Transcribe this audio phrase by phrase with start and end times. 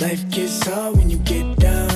[0.00, 1.90] Life gets hard when you get down.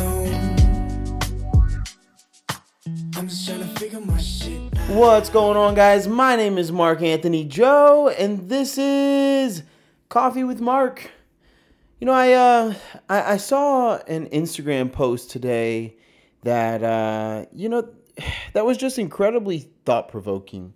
[3.17, 4.91] I'm just trying to figure my shit out.
[4.91, 6.07] What's going on, guys?
[6.07, 9.63] My name is Mark Anthony Joe, and this is
[10.11, 11.11] Coffee with Mark.
[11.99, 12.75] You know, I uh,
[13.09, 15.97] I, I saw an Instagram post today
[16.43, 17.89] that uh, you know
[18.53, 20.75] that was just incredibly thought provoking,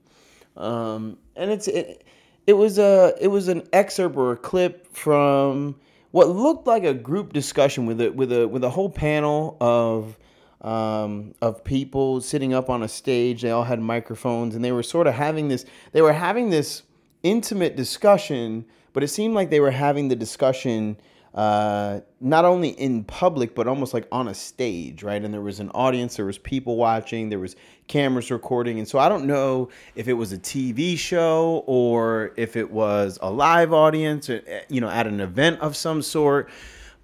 [0.57, 2.07] um, and it's it,
[2.47, 5.77] it was a it was an excerpt or a clip from
[6.11, 10.19] what looked like a group discussion with a with a with a whole panel of
[10.61, 13.43] um, of people sitting up on a stage.
[13.43, 15.65] They all had microphones, and they were sort of having this.
[15.93, 16.83] They were having this
[17.23, 20.97] intimate discussion, but it seemed like they were having the discussion
[21.37, 25.23] uh, not only in public but almost like on a stage, right?
[25.23, 27.57] And there was an audience, there was people watching, there was
[27.89, 32.57] cameras recording, and so I don't know if it was a TV show or if
[32.57, 34.41] it was a live audience, uh,
[34.71, 36.49] you know, at an event of some sort.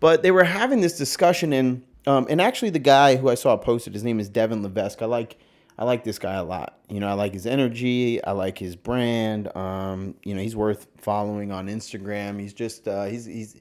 [0.00, 3.56] But they were having this discussion, and um, and actually the guy who I saw
[3.58, 5.02] posted, his name is Devon Levesque.
[5.02, 5.39] I like.
[5.78, 6.78] I like this guy a lot.
[6.91, 8.22] You know, I like his energy.
[8.22, 9.55] I like his brand.
[9.56, 12.39] Um, you know, he's worth following on Instagram.
[12.39, 13.61] He's just uh, he's he's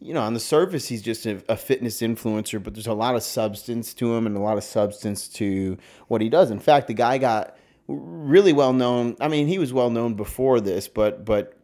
[0.00, 3.16] you know, on the surface, he's just a, a, fitness influencer, but there's a lot
[3.16, 6.50] of substance to him and a lot of substance to what he does.
[6.50, 7.56] In fact, the guy got
[7.88, 9.16] really well known.
[9.20, 11.58] I mean, he was well known before this, but but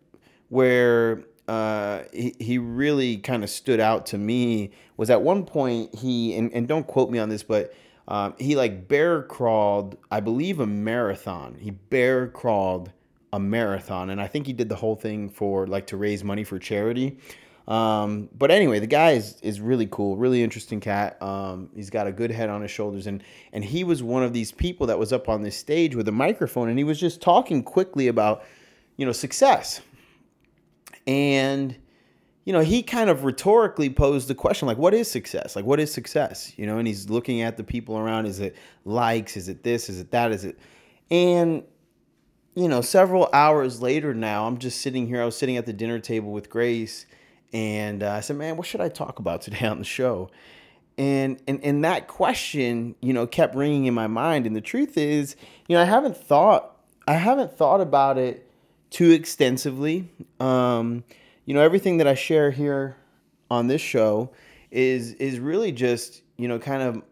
[0.49, 5.95] where uh, he, he really kind of stood out to me was at one point
[5.95, 7.73] he and, and don't quote me on this, but
[8.09, 11.57] um, he like bear crawled, I believe, a marathon.
[11.59, 12.93] He bear crawled
[13.33, 16.45] a marathon, and I think he did the whole thing for like to raise money
[16.45, 17.19] for charity.
[17.67, 21.21] Um, but anyway, the guy is, is really cool, really interesting cat.
[21.23, 24.33] Um, he's got a good head on his shoulders, and and he was one of
[24.33, 27.23] these people that was up on this stage with a microphone, and he was just
[27.23, 28.45] talking quickly about,
[28.97, 29.81] you know, success.
[31.07, 31.77] And
[32.45, 35.57] you know, he kind of rhetorically posed the question, like, what is success?
[35.57, 36.53] Like, what is success?
[36.59, 38.27] You know, and he's looking at the people around.
[38.27, 39.39] Is it likes?
[39.39, 39.89] Is it this?
[39.89, 40.33] Is it that?
[40.33, 40.59] Is it?
[41.11, 41.65] And
[42.55, 45.23] you know, several hours later now, I'm just sitting here.
[45.23, 47.07] I was sitting at the dinner table with Grace
[47.55, 50.31] and uh, I said, man, what should I talk about today on the show?
[50.99, 54.47] And, and and that question, you know, kept ringing in my mind.
[54.47, 55.35] And the truth is,
[55.67, 56.77] you know, I haven't thought
[57.09, 58.49] I haven't thought about it
[58.91, 60.09] too extensively.
[60.39, 61.03] Um,
[61.47, 62.97] you know, everything that I share here
[63.51, 64.31] on this show
[64.71, 67.03] is is really just you know kind of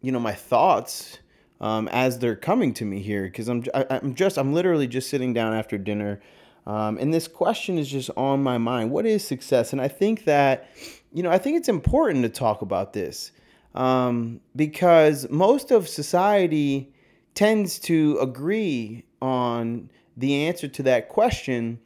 [0.00, 1.18] you know my thoughts
[1.60, 4.54] um, as they're coming to me here because I'm I, am i am just I'm
[4.54, 6.20] literally just sitting down after dinner
[6.66, 8.90] um, and this question is just on my mind.
[8.90, 9.72] What is success?
[9.72, 10.68] And I think that,
[11.12, 13.32] you know, I think it's important to talk about this
[13.74, 16.92] um, because most of society
[17.34, 21.80] tends to agree on the answer to that question.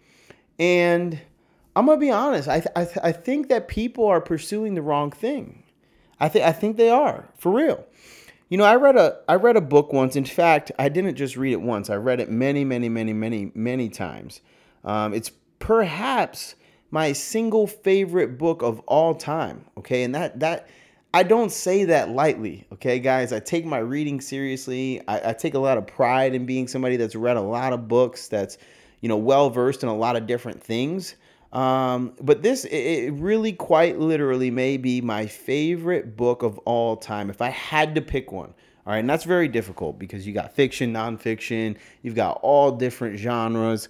[0.59, 1.21] And
[1.75, 2.49] I'm gonna be honest.
[2.49, 5.63] I, th- I, th- I think that people are pursuing the wrong thing.
[6.19, 7.85] I think I think they are for real.
[8.49, 10.17] You know, I read a I read a book once.
[10.17, 11.91] In fact, I didn't just read it once.
[11.91, 14.41] I read it many, many, many, many, many times.
[14.87, 16.55] Um, it's perhaps
[16.91, 19.67] my single favorite book of all time.
[19.77, 20.69] Okay, and that that
[21.13, 22.67] I don't say that lightly.
[22.75, 25.01] Okay, guys, I take my reading seriously.
[25.09, 27.89] I, I take a lot of pride in being somebody that's read a lot of
[27.89, 28.29] books.
[28.29, 28.59] That's
[29.01, 31.17] you know well versed in a lot of different things.
[31.53, 37.31] Um, but this, it really quite literally may be my favorite book of all time.
[37.31, 38.53] If I had to pick one,
[38.87, 43.19] all right, and that's very difficult because you got fiction, nonfiction, you've got all different
[43.19, 43.89] genres.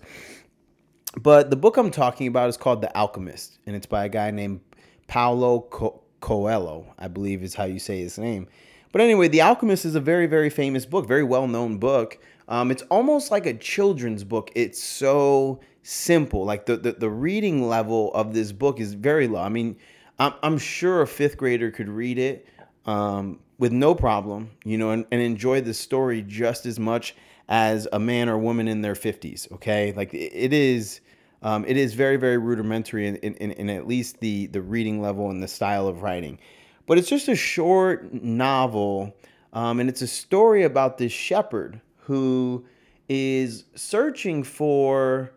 [1.20, 4.30] But the book I'm talking about is called The Alchemist, and it's by a guy
[4.30, 4.60] named
[5.06, 8.48] Paulo Co- Coelho, I believe is how you say his name.
[8.92, 12.18] But anyway, The Alchemist is a very, very famous book, very well known book.
[12.48, 14.50] Um, it's almost like a children's book.
[14.54, 16.44] It's so simple.
[16.44, 19.40] Like the, the, the reading level of this book is very low.
[19.40, 19.76] I mean,
[20.18, 22.46] I'm, I'm sure a fifth grader could read it
[22.84, 27.16] um, with no problem, you know, and, and enjoy the story just as much
[27.48, 29.50] as a man or woman in their 50s.
[29.52, 29.92] Okay.
[29.92, 31.00] Like it is
[31.42, 35.30] um, it is very, very rudimentary in, in, in at least the, the reading level
[35.30, 36.38] and the style of writing.
[36.86, 39.16] But it's just a short novel,
[39.52, 42.64] um, and it's a story about this shepherd who
[43.08, 45.32] is searching for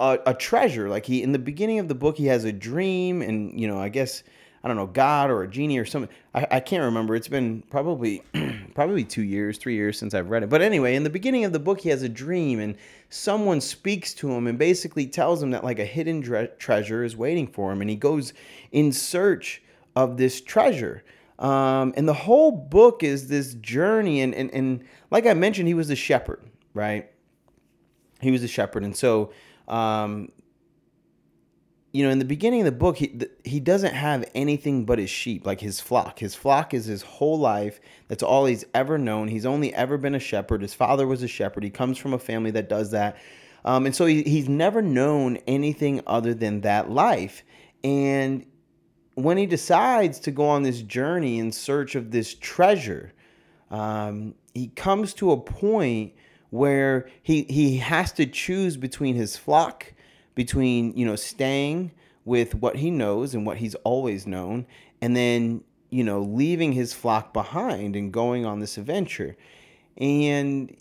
[0.00, 0.88] a, a, treasure.
[0.88, 3.78] Like he, in the beginning of the book, he has a dream, and you know,
[3.78, 4.22] I guess
[4.62, 6.10] I don't know, God or a genie or something.
[6.34, 7.14] I, I can't remember.
[7.14, 8.22] It's been probably
[8.74, 10.50] probably two years, three years since I've read it.
[10.50, 12.76] But anyway, in the beginning of the book, he has a dream, and
[13.08, 17.16] someone speaks to him and basically tells him that like a hidden tre- treasure is
[17.16, 18.32] waiting for him, and he goes
[18.72, 19.62] in search
[19.94, 21.04] of this treasure.
[21.38, 25.74] Um, and the whole book is this journey, and, and and like I mentioned, he
[25.74, 26.42] was a shepherd,
[26.74, 27.10] right?
[28.20, 29.32] He was a shepherd, and so
[29.68, 30.32] um,
[31.92, 35.08] you know, in the beginning of the book, he he doesn't have anything but his
[35.08, 36.18] sheep, like his flock.
[36.18, 37.80] His flock is his whole life.
[38.08, 39.28] That's all he's ever known.
[39.28, 40.60] He's only ever been a shepherd.
[40.60, 41.64] His father was a shepherd.
[41.64, 43.16] He comes from a family that does that,
[43.64, 47.42] um, and so he, he's never known anything other than that life.
[47.82, 48.44] And
[49.14, 53.14] when he decides to go on this journey in search of this treasure,
[53.70, 56.12] um, he comes to a point
[56.50, 59.94] where he he has to choose between his flock
[60.38, 61.90] between you know staying
[62.24, 64.64] with what he knows and what he's always known
[65.02, 69.36] and then you know leaving his flock behind and going on this adventure.
[69.96, 70.76] And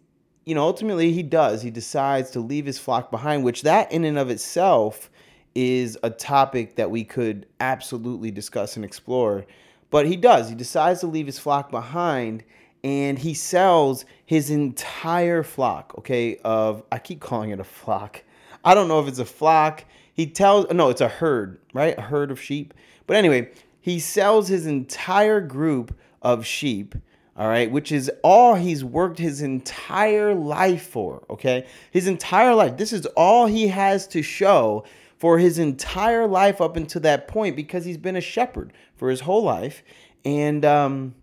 [0.45, 1.63] you know ultimately he does.
[1.63, 5.09] He decides to leave his flock behind which that in and of itself
[5.56, 9.44] is a topic that we could absolutely discuss and explore.
[9.89, 10.50] But he does.
[10.50, 12.44] He decides to leave his flock behind
[12.83, 18.21] and he sells his entire flock okay of i keep calling it a flock
[18.68, 19.86] I don't know if it's a flock.
[20.14, 21.98] He tells no, it's a herd, right?
[21.98, 22.74] A herd of sheep.
[23.06, 23.50] But anyway,
[23.80, 26.94] he sells his entire group of sheep,
[27.38, 31.66] all right, which is all he's worked his entire life for, okay?
[31.92, 32.75] His entire life.
[32.75, 34.84] This is all he has to show
[35.18, 39.22] for his entire life up until that point because he's been a shepherd for his
[39.22, 39.81] whole life
[40.25, 41.16] and um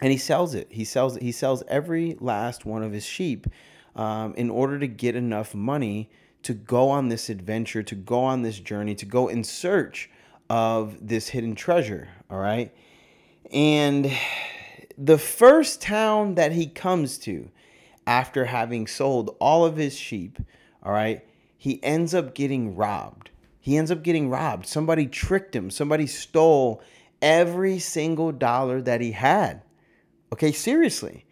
[0.00, 0.66] and he sells it.
[0.68, 3.46] He sells he sells every last one of his sheep
[3.94, 6.10] um, in order to get enough money
[6.44, 10.10] to go on this adventure, to go on this journey, to go in search
[10.48, 12.08] of this hidden treasure.
[12.30, 12.74] All right.
[13.52, 14.10] And
[14.96, 17.50] the first town that he comes to
[18.06, 20.38] after having sold all of his sheep,
[20.82, 21.24] all right,
[21.56, 23.30] he ends up getting robbed.
[23.58, 24.66] He ends up getting robbed.
[24.66, 26.82] Somebody tricked him, somebody stole
[27.22, 29.62] every single dollar that he had.
[30.32, 31.24] Okay, seriously.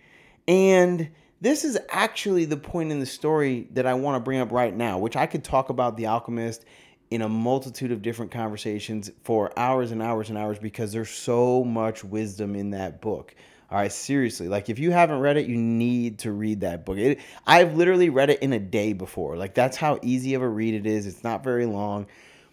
[0.49, 1.11] And
[1.43, 4.75] this is actually the point in the story that I want to bring up right
[4.75, 6.65] now, which I could talk about The Alchemist
[7.11, 11.65] in a multitude of different conversations for hours and hours and hours because there's so
[11.65, 13.35] much wisdom in that book.
[13.73, 14.47] All right, seriously.
[14.47, 16.97] Like if you haven't read it, you need to read that book.
[16.97, 19.37] It, I've literally read it in a day before.
[19.37, 21.09] Like that's how easy of a read it is.
[21.09, 22.07] It's not very long.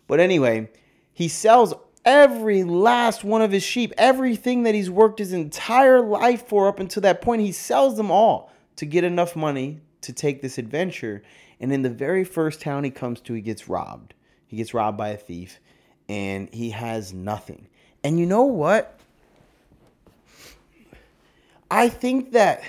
[0.07, 0.68] But anyway,
[1.13, 1.75] he sells
[2.06, 6.80] every last one of his sheep, everything that he's worked his entire life for up
[6.80, 8.50] until that point, he sells them all
[8.80, 11.22] to get enough money to take this adventure.
[11.60, 14.14] And in the very first town he comes to, he gets robbed.
[14.48, 15.60] He gets robbed by a thief
[16.08, 17.68] and he has nothing.
[18.06, 18.98] And you know what?
[21.70, 22.64] I think that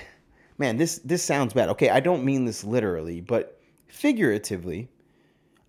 [0.57, 1.69] man, this this sounds bad.
[1.69, 4.89] Okay, I don't mean this literally, but figuratively,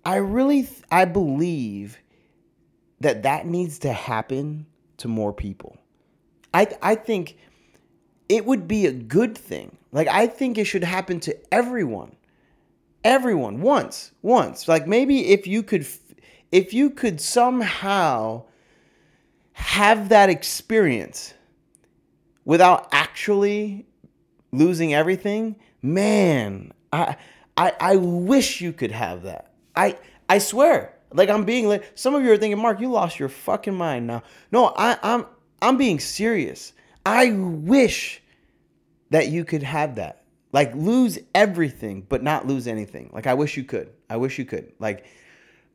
[0.05, 1.99] I really th- I believe
[3.01, 4.67] that that needs to happen
[4.97, 5.79] to more people.
[6.53, 7.37] I I think
[8.29, 9.77] it would be a good thing.
[9.93, 12.17] Like I think it should happen to everyone.
[13.05, 14.69] Everyone once, once.
[14.69, 15.87] Like maybe if you could
[16.51, 18.45] if you could somehow
[19.55, 21.35] have that experience
[22.45, 23.87] without actually
[24.53, 27.17] losing everything, man, I
[27.57, 29.53] I I wish you could have that.
[29.77, 29.99] I
[30.29, 30.95] I swear.
[31.13, 34.07] Like I'm being like some of you are thinking, Mark, you lost your fucking mind
[34.07, 34.23] now.
[34.51, 35.27] No, I, I'm
[35.61, 36.73] I'm being serious.
[37.05, 38.23] I wish
[39.11, 40.25] that you could have that.
[40.53, 43.11] Like lose everything, but not lose anything.
[43.13, 43.91] Like I wish you could.
[44.11, 44.73] I wish you could.
[44.79, 45.07] Like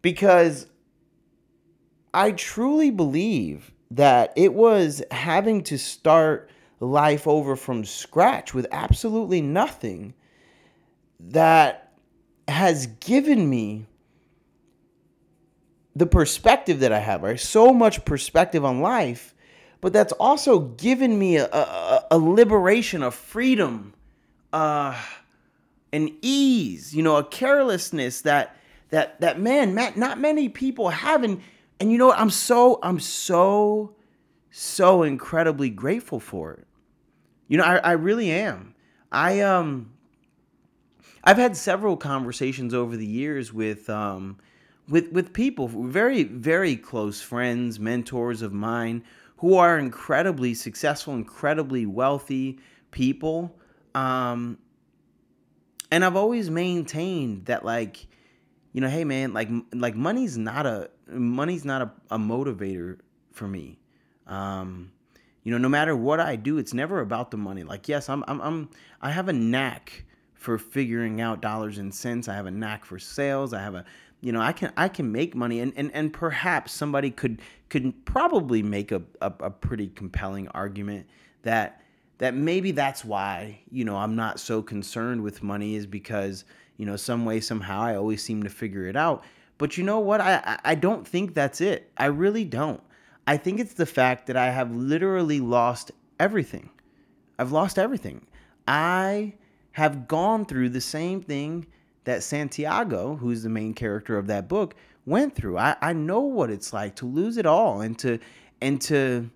[0.01, 0.67] because
[2.13, 9.41] I truly believe that it was having to start life over from scratch with absolutely
[9.41, 10.13] nothing
[11.19, 11.93] that
[12.48, 13.88] has given me
[15.96, 17.39] the perspective that I have, right?
[17.39, 19.34] So much perspective on life
[19.81, 23.93] but that's also given me a, a, a liberation, a freedom,
[24.51, 25.00] uh,
[25.93, 28.55] an ease, you know, a carelessness that
[28.89, 31.41] that that man, Matt, not many people have, and
[31.79, 32.19] and you know what?
[32.19, 33.93] I'm so I'm so
[34.50, 36.67] so incredibly grateful for it.
[37.48, 38.74] You know, I, I really am.
[39.12, 39.91] I um
[41.24, 44.38] I've had several conversations over the years with um
[44.89, 49.03] with with people, very very close friends, mentors of mine
[49.38, 52.60] who are incredibly successful, incredibly wealthy
[52.91, 53.56] people.
[53.96, 54.58] Um,
[55.91, 58.08] and I've always maintained that, like,
[58.74, 63.00] you know, hey man, like, like money's not a money's not a, a motivator
[63.32, 63.79] for me.
[64.27, 64.91] Um,
[65.44, 67.63] you know, no matter what I do, it's never about the money.
[67.63, 68.70] Like, yes, I'm, I'm, I'm
[69.01, 70.03] I have a knack
[70.34, 72.27] for figuring out dollars and cents.
[72.27, 73.53] I have a knack for sales.
[73.53, 73.86] I have a
[74.21, 77.93] you know i can i can make money and and, and perhaps somebody could could
[78.05, 81.05] probably make a, a, a pretty compelling argument
[81.43, 81.81] that
[82.17, 86.45] that maybe that's why you know i'm not so concerned with money is because
[86.77, 89.24] you know some way somehow i always seem to figure it out
[89.57, 90.21] But you know what?
[90.21, 91.91] I, I, don't think that's it.
[91.97, 92.81] I really don't.
[93.25, 96.69] I think it's the fact that I have literally lost everything.
[97.39, 98.25] I've lost everything.
[98.67, 99.33] I
[99.71, 101.65] have gone through the same thing
[102.08, 105.58] that Santiago, who's the main character of that book, went through.
[105.58, 108.18] I, I know what it's like to lose it all and to
[108.62, 109.30] and to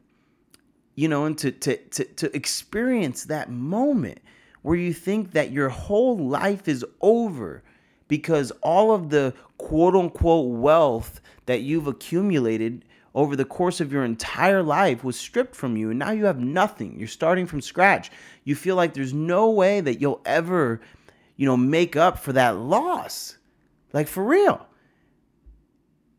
[0.96, 4.20] you know and to to to, to experience that moment
[4.62, 7.62] where you think that your whole life is over
[8.08, 14.06] because all of the quote unquote wealth that you've accumulated over the course of your
[14.06, 16.98] entire life was stripped from you and now you have nothing.
[16.98, 18.12] You're starting from scratch.
[18.46, 20.80] You feel like there's no way that you'll ever,
[21.42, 23.36] you know, make up for that loss.
[23.94, 24.64] Like for real.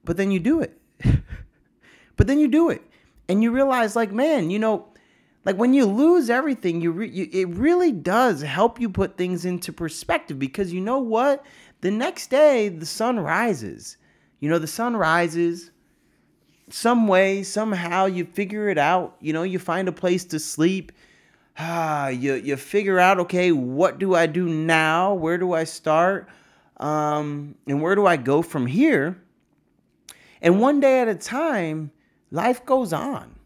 [0.02, 0.76] But then you do it.
[2.16, 2.82] but then you do it.
[3.28, 4.88] And you realize like, man, you know,
[5.44, 9.44] like when you lose everything, you, re- you it really does help you put things
[9.44, 11.46] into perspective because you know what?
[11.82, 13.98] The next day the sun rises.
[14.40, 15.70] You know, the sun rises
[16.68, 19.18] some way, somehow you figure it out.
[19.20, 20.90] You know, you find a place to sleep.
[21.58, 25.14] Ah, you you figure out, okay, what do I do now?
[25.14, 26.28] Where do I start?
[26.78, 29.20] Um, and where do I go from here?
[30.40, 31.92] And one day at a time,
[32.30, 33.36] life goes on.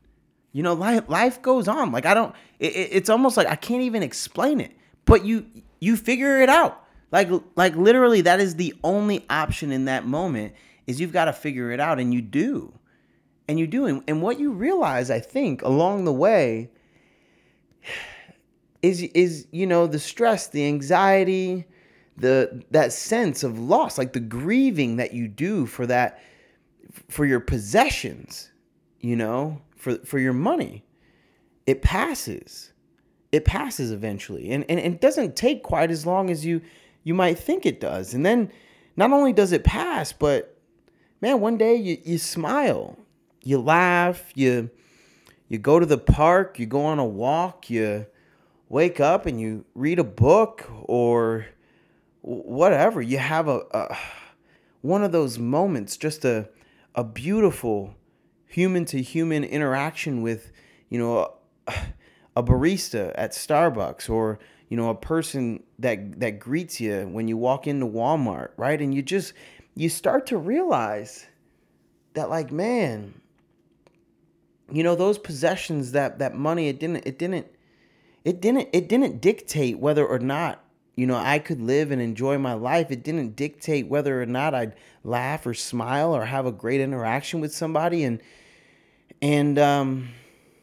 [0.52, 1.92] You know, life life goes on.
[1.92, 2.34] Like I don't.
[2.58, 4.72] It, it's almost like I can't even explain it.
[5.04, 5.46] But you
[5.80, 6.84] you figure it out.
[7.10, 10.54] Like like literally, that is the only option in that moment.
[10.86, 12.72] Is you've got to figure it out, and you do
[13.48, 16.70] and you do and, and what you realize i think along the way
[18.82, 21.64] is is you know the stress the anxiety
[22.16, 26.20] the that sense of loss like the grieving that you do for that
[27.08, 28.50] for your possessions
[29.00, 30.84] you know for for your money.
[31.66, 32.72] It passes.
[33.32, 34.50] It passes eventually.
[34.50, 36.60] And, and, and it doesn't take quite as long as you
[37.04, 38.14] you might think it does.
[38.14, 38.50] And then
[38.96, 40.58] not only does it pass but
[41.20, 42.98] man one day you, you smile
[43.42, 44.70] you laugh, you
[45.48, 48.06] you go to the park, you go on a walk, you
[48.68, 51.46] wake up and you read a book or
[52.22, 53.00] whatever.
[53.00, 53.96] You have a, a
[54.80, 56.48] one of those moments, just a
[56.94, 57.94] a beautiful
[58.46, 60.50] human to human interaction with,
[60.88, 61.34] you know,
[61.66, 61.74] a,
[62.36, 64.38] a barista at Starbucks or
[64.68, 68.80] you know a person that that greets you when you walk into Walmart, right?
[68.80, 69.32] And you just
[69.74, 71.26] you start to realize
[72.14, 73.20] that like man,
[74.70, 77.46] you know those possessions that that money it didn't it didn't
[78.24, 80.64] it didn't it didn't dictate whether or not
[80.96, 82.90] you know I could live and enjoy my life.
[82.90, 87.40] It didn't dictate whether or not I'd laugh or smile or have a great interaction
[87.40, 88.02] with somebody.
[88.02, 88.20] And
[89.22, 90.08] and um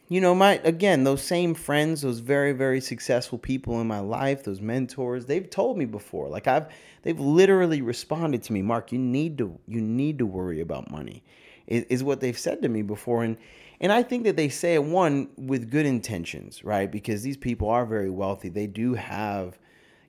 [0.10, 4.44] you know my again those same friends those very very successful people in my life
[4.44, 6.28] those mentors they've told me before.
[6.28, 6.68] Like I've
[7.04, 11.24] they've literally responded to me Mark you need to you need to worry about money
[11.68, 13.24] is, is what they've said to me before.
[13.24, 13.38] And
[13.84, 16.90] and I think that they say it one with good intentions, right?
[16.90, 18.48] Because these people are very wealthy.
[18.48, 19.60] They do have,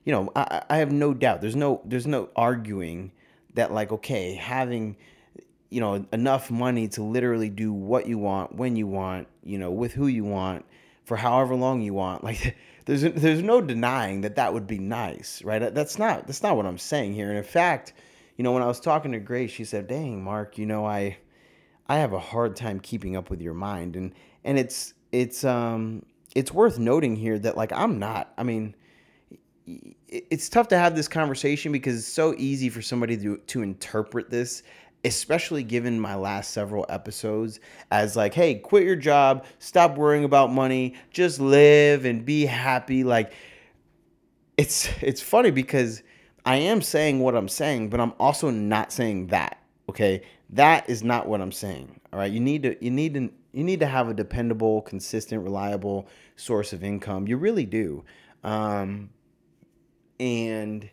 [0.05, 1.41] you know, I, I have no doubt.
[1.41, 3.11] There's no there's no arguing
[3.55, 4.95] that like okay, having
[5.69, 9.71] you know enough money to literally do what you want when you want, you know,
[9.71, 10.65] with who you want
[11.03, 12.23] for however long you want.
[12.23, 12.55] Like
[12.85, 15.75] there's there's no denying that that would be nice, right?
[15.75, 17.27] That's not that's not what I'm saying here.
[17.27, 17.91] And in fact,
[18.37, 21.17] you know, when I was talking to Grace, she said, "Dang, Mark, you know, I
[21.87, 24.13] I have a hard time keeping up with your mind, and
[24.43, 26.03] and it's it's um
[26.35, 28.33] it's worth noting here that like I'm not.
[28.37, 28.75] I mean,
[30.07, 34.29] it's tough to have this conversation because it's so easy for somebody to to interpret
[34.29, 34.63] this
[35.05, 37.59] especially given my last several episodes
[37.91, 43.03] as like hey quit your job stop worrying about money just live and be happy
[43.03, 43.31] like
[44.57, 46.01] it's it's funny because
[46.45, 50.23] i am saying what i'm saying but i'm also not saying that okay
[50.55, 51.99] that is not what I'm saying.
[52.11, 55.43] All right, you need to you need to you need to have a dependable, consistent,
[55.43, 57.27] reliable source of income.
[57.27, 58.03] You really do,
[58.43, 59.09] um,
[60.19, 60.89] and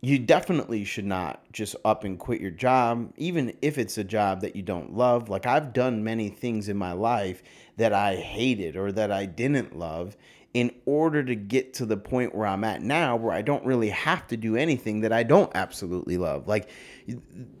[0.00, 4.40] you definitely should not just up and quit your job, even if it's a job
[4.40, 5.28] that you don't love.
[5.28, 7.42] Like I've done many things in my life
[7.76, 10.16] that I hated or that I didn't love,
[10.58, 13.90] in order to get to the point where I'm at now, where I don't really
[13.90, 16.48] have to do anything that I don't absolutely love.
[16.48, 16.68] Like,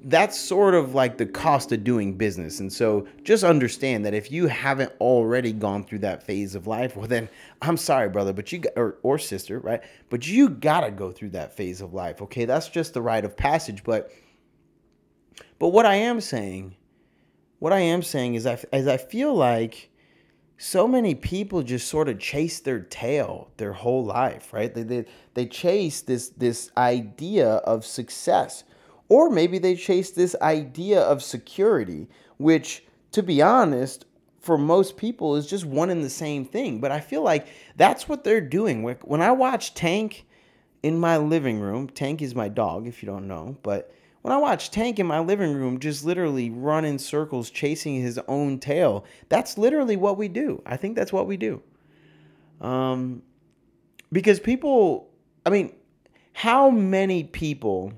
[0.02, 2.58] that's sort of like the cost of doing business.
[2.58, 6.96] And so just understand that if you haven't already gone through that phase of life,
[6.96, 7.28] well, then
[7.62, 9.80] I'm sorry, brother, but you got, or, or sister, right?
[10.10, 12.46] But you gotta go through that phase of life, okay?
[12.46, 13.84] That's just the rite of passage.
[13.84, 14.10] But,
[15.60, 16.74] but what I am saying,
[17.60, 19.88] what I am saying is, I, as I feel like,
[20.58, 24.74] so many people just sort of chase their tail their whole life, right?
[24.74, 28.64] They, they, they chase this, this idea of success
[29.08, 34.04] Or maybe they chase this idea of security, which, to be honest,
[34.40, 36.80] for most people is just one and the same thing.
[36.80, 38.82] But I feel like that's what they're doing.
[38.82, 40.26] When I watch Tank
[40.82, 43.92] in my living room, Tank is my dog, if you don't know, but
[44.28, 48.20] when I watch Tank in my living room just literally run in circles chasing his
[48.28, 50.62] own tail, that's literally what we do.
[50.66, 51.62] I think that's what we do.
[52.60, 53.22] Um,
[54.12, 55.08] because people,
[55.46, 55.72] I mean,
[56.34, 57.94] how many people,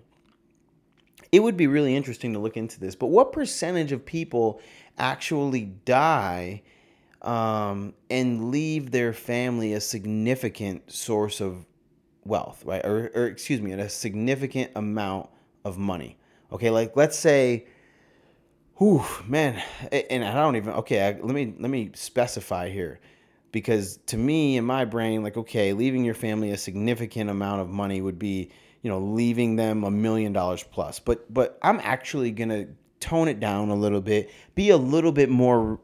[1.32, 4.60] it would be really interesting to look into this, but what percentage of people
[4.98, 6.62] actually die
[7.22, 11.66] um, and leave their family a significant source of
[12.24, 12.86] wealth, right?
[12.86, 15.28] Or, or excuse me, a significant amount
[15.64, 16.18] of money.
[16.52, 17.66] Okay, like let's say,
[18.76, 20.74] whew, man, and I don't even.
[20.74, 23.00] Okay, I, let me let me specify here,
[23.52, 27.68] because to me, in my brain, like okay, leaving your family a significant amount of
[27.68, 28.50] money would be,
[28.82, 30.98] you know, leaving them a million dollars plus.
[30.98, 32.66] But but I'm actually gonna
[32.98, 35.80] tone it down a little bit, be a little bit more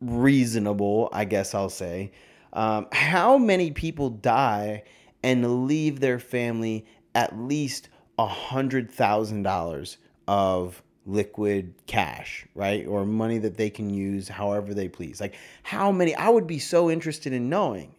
[0.00, 2.12] reasonable, I guess I'll say.
[2.52, 4.84] Um, how many people die
[5.22, 12.86] and leave their family at least a hundred thousand dollars of liquid cash, right?
[12.86, 15.20] Or money that they can use however they please.
[15.20, 17.94] Like how many I would be so interested in knowing.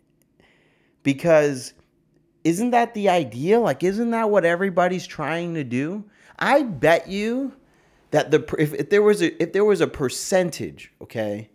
[1.04, 1.74] Because
[2.44, 3.60] isn't that the idea?
[3.60, 6.06] Like isn't that what everybody's trying to do?
[6.38, 7.54] I bet you
[8.12, 11.50] that the if, if there was a if there was a percentage, okay?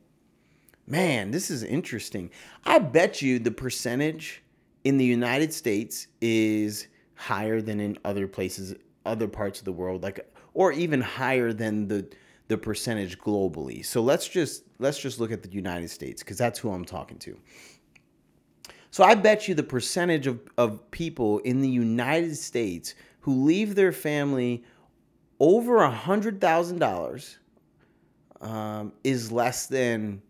[0.87, 2.31] Man, this is interesting.
[2.65, 4.43] I bet you the percentage
[4.83, 6.89] in the United States is
[7.21, 8.75] higher than in other places,
[9.05, 12.09] other parts of the world, like or even higher than the
[12.49, 13.85] the percentage globally.
[13.85, 17.19] So let's just let's just look at the United States because that's who I'm talking
[17.19, 17.39] to.
[18.91, 23.75] So I bet you the percentage of, of people in the United States who leave
[23.77, 24.65] their family
[25.39, 27.39] over a hundred thousand dollars
[28.41, 30.23] um, is less than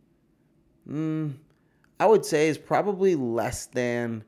[0.86, 1.32] mm,
[2.00, 4.24] I would say is probably less than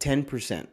[0.00, 0.66] 10%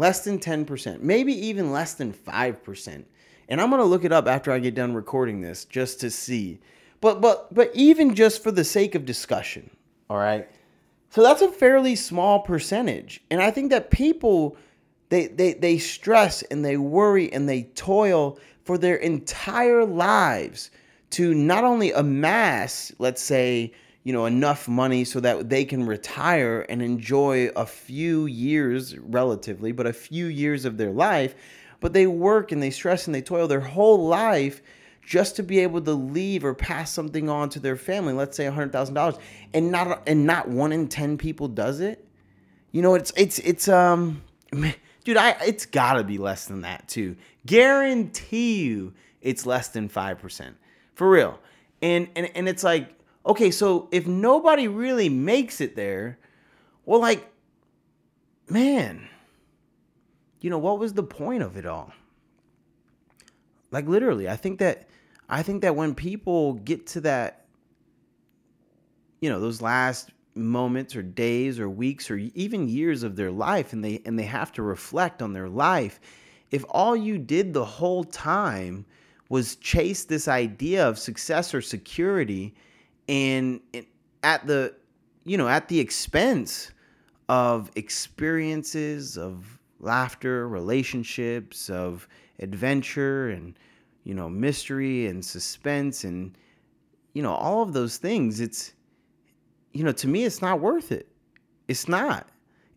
[0.00, 3.04] less than 10%, maybe even less than 5%.
[3.50, 6.10] And I'm going to look it up after I get done recording this just to
[6.10, 6.58] see.
[7.02, 9.68] But but but even just for the sake of discussion,
[10.08, 10.48] all right?
[11.10, 13.22] So that's a fairly small percentage.
[13.30, 14.56] And I think that people
[15.10, 20.70] they they they stress and they worry and they toil for their entire lives
[21.10, 26.64] to not only amass, let's say, you know enough money so that they can retire
[26.68, 31.34] and enjoy a few years relatively but a few years of their life.
[31.80, 34.62] But they work and they stress and they toil their whole life
[35.02, 38.44] just to be able to leave or pass something on to their family let's say
[38.44, 39.18] $100,000
[39.54, 42.04] and not and not 1 in 10 people does it.
[42.72, 44.22] You know it's it's it's um
[45.04, 47.16] dude I it's got to be less than that too.
[47.46, 50.54] Guarantee you it's less than 5%
[50.94, 51.38] for real.
[51.82, 56.18] And and and it's like okay, so if nobody really makes it there,
[56.84, 57.30] well, like,
[58.48, 59.08] man,
[60.40, 61.92] you know, what was the point of it all?
[63.70, 64.88] Like, literally, I think that,
[65.28, 67.46] I think that when people get to that,
[69.20, 73.72] you know, those last moments or days or weeks or even years of their life
[73.72, 76.00] and they and they have to reflect on their life
[76.50, 78.84] if all you did the whole time
[79.28, 82.54] was chase this idea of success or security
[83.10, 83.60] and
[84.22, 84.72] at the
[85.24, 86.70] you know at the expense
[87.28, 92.06] of experiences of laughter relationships of
[92.38, 93.58] adventure and
[94.04, 96.38] you know mystery and suspense and
[97.12, 98.72] you know all of those things it's
[99.72, 101.08] you know to me it's not worth it.
[101.68, 102.28] It's not.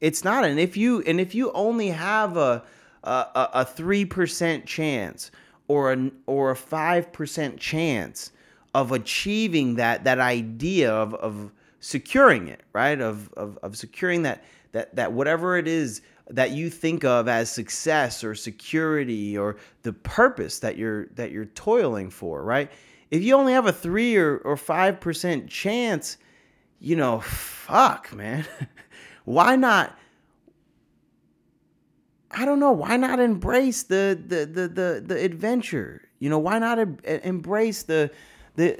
[0.01, 0.45] It's not.
[0.45, 2.63] And if you and if you only have a
[3.03, 5.31] a, a 3% chance
[5.67, 8.31] or a or a 5% chance
[8.73, 12.99] of achieving that that idea of of securing it, right?
[12.99, 17.51] Of of of securing that that that whatever it is that you think of as
[17.51, 22.71] success or security or the purpose that you're that you're toiling for, right?
[23.11, 26.17] If you only have a 3 or or 5% chance,
[26.79, 28.45] you know, fuck, man.
[29.25, 29.97] why not
[32.35, 36.01] I don't know, why not embrace the the the the, the adventure?
[36.19, 38.09] You know, why not embrace the
[38.55, 38.79] the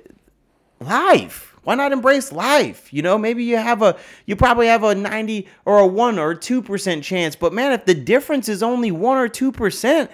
[0.79, 1.55] life.
[1.63, 2.91] Why not embrace life?
[2.91, 6.35] You know, maybe you have a you probably have a 90 or a 1 or
[6.35, 10.09] 2% chance, but man, if the difference is only 1 or 2%,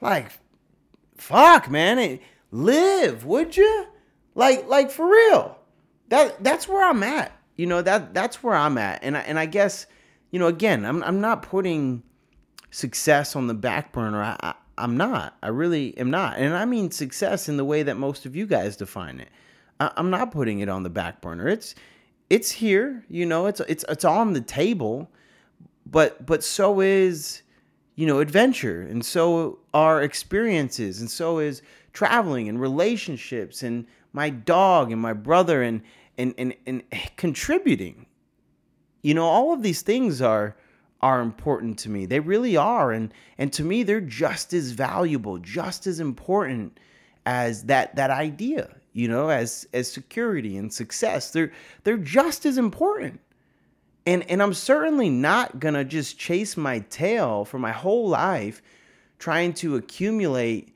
[0.00, 0.30] like
[1.16, 3.86] fuck, man, it, live, would you?
[4.34, 5.58] Like like for real.
[6.08, 7.32] That that's where I'm at.
[7.56, 9.02] You know, that that's where I'm at.
[9.02, 9.86] And I, and I guess,
[10.30, 12.02] you know, again, I'm I'm not putting
[12.70, 14.22] success on the back burner.
[14.22, 15.36] I, I'm not.
[15.42, 16.38] I really am not.
[16.38, 19.28] And I mean success in the way that most of you guys define it.
[19.80, 21.48] I, I'm not putting it on the back burner.
[21.48, 21.74] It's
[22.30, 25.10] it's here, you know, it's it's it's on the table,
[25.86, 27.42] but but so is
[27.94, 34.30] you know adventure and so are experiences and so is traveling and relationships and my
[34.30, 35.82] dog and my brother and
[36.16, 36.82] and and, and
[37.16, 38.06] contributing
[39.02, 40.56] you know all of these things are
[41.02, 42.06] are important to me.
[42.06, 46.78] They really are and and to me they're just as valuable just as important
[47.26, 51.30] as that that idea you know as as security and success.
[51.30, 51.52] They're
[51.84, 53.20] they're just as important.
[54.06, 58.62] And and I'm certainly not to just chase my tail for my whole life
[59.18, 60.74] trying to accumulate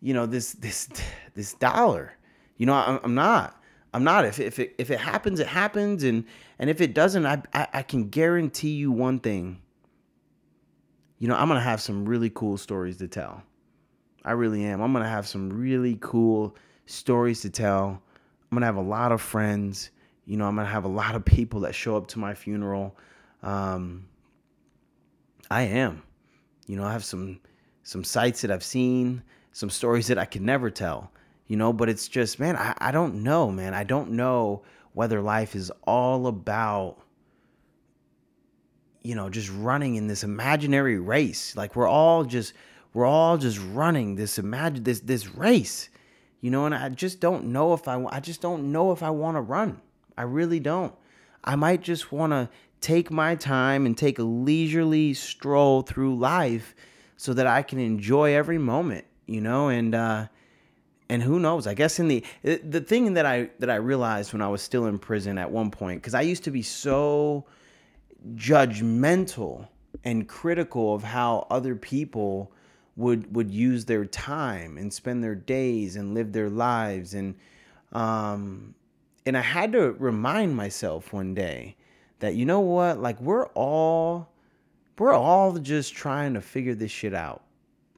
[0.00, 0.88] you know this this
[1.34, 2.14] this dollar.
[2.56, 3.54] You know I'm, I'm not.
[3.94, 4.24] I'm not.
[4.24, 6.24] If if it if it happens it happens and
[6.58, 9.60] and if it doesn't I, I I can guarantee you one thing
[11.18, 13.42] you know I'm going to have some really cool stories to tell
[14.24, 18.02] I really am I'm going to have some really cool stories to tell
[18.50, 19.90] I'm going to have a lot of friends
[20.28, 22.94] you know, I'm gonna have a lot of people that show up to my funeral.
[23.42, 24.06] Um,
[25.50, 26.02] I am.
[26.66, 27.40] You know, I have some
[27.82, 31.10] some sights that I've seen, some stories that I can never tell.
[31.46, 33.72] You know, but it's just, man, I, I don't know, man.
[33.72, 36.98] I don't know whether life is all about
[39.02, 42.52] you know just running in this imaginary race like we're all just
[42.94, 45.88] we're all just running this imagine this this race
[46.40, 49.10] you know and i just don't know if i i just don't know if i
[49.10, 49.80] want to run
[50.18, 50.92] I really don't.
[51.44, 56.74] I might just want to take my time and take a leisurely stroll through life
[57.16, 60.26] so that I can enjoy every moment, you know, and uh
[61.08, 61.66] and who knows?
[61.66, 64.86] I guess in the the thing that I that I realized when I was still
[64.86, 67.46] in prison at one point cuz I used to be so
[68.34, 69.68] judgmental
[70.04, 72.52] and critical of how other people
[72.96, 77.34] would would use their time and spend their days and live their lives and
[77.92, 78.74] um
[79.28, 81.76] and I had to remind myself one day
[82.20, 83.00] that you know what?
[83.00, 84.32] Like we're all
[84.98, 87.42] we're all just trying to figure this shit out.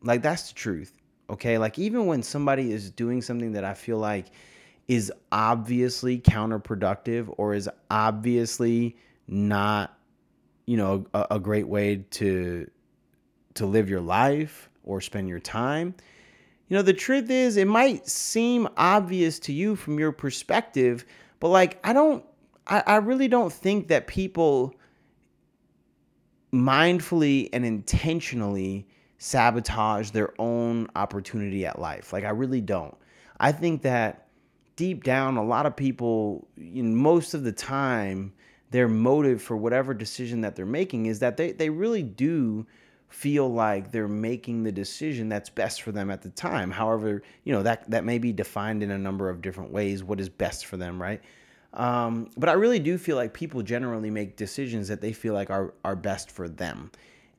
[0.03, 0.93] Like that's the truth.
[1.31, 1.57] Okay?
[1.57, 4.27] Like even when somebody is doing something that I feel like
[4.89, 8.97] is obviously counterproductive or is obviously
[9.29, 9.97] not
[10.71, 12.71] you know a, a great way to
[13.55, 15.95] to live your life or spend your time
[16.71, 21.05] you know, the truth is, it might seem obvious to you from your perspective,
[21.41, 22.25] but like, I don't,
[22.65, 24.73] I, I really don't think that people
[26.53, 28.87] mindfully and intentionally
[29.19, 32.13] sabotage their own opportunity at life.
[32.13, 32.97] Like, I really don't.
[33.41, 34.29] I think that
[34.77, 38.33] deep down, a lot of people, in most of the time,
[38.71, 42.67] their motive for whatever decision that they're making is that they, they really do
[43.09, 46.71] feel like they're making the decision that's best for them at the time.
[46.71, 50.21] However, you know, that that may be defined in a number of different ways what
[50.21, 51.21] is best for them, right?
[51.75, 55.51] Um, but I really do feel like people generally make decisions that they feel like
[55.51, 56.91] are are best for them.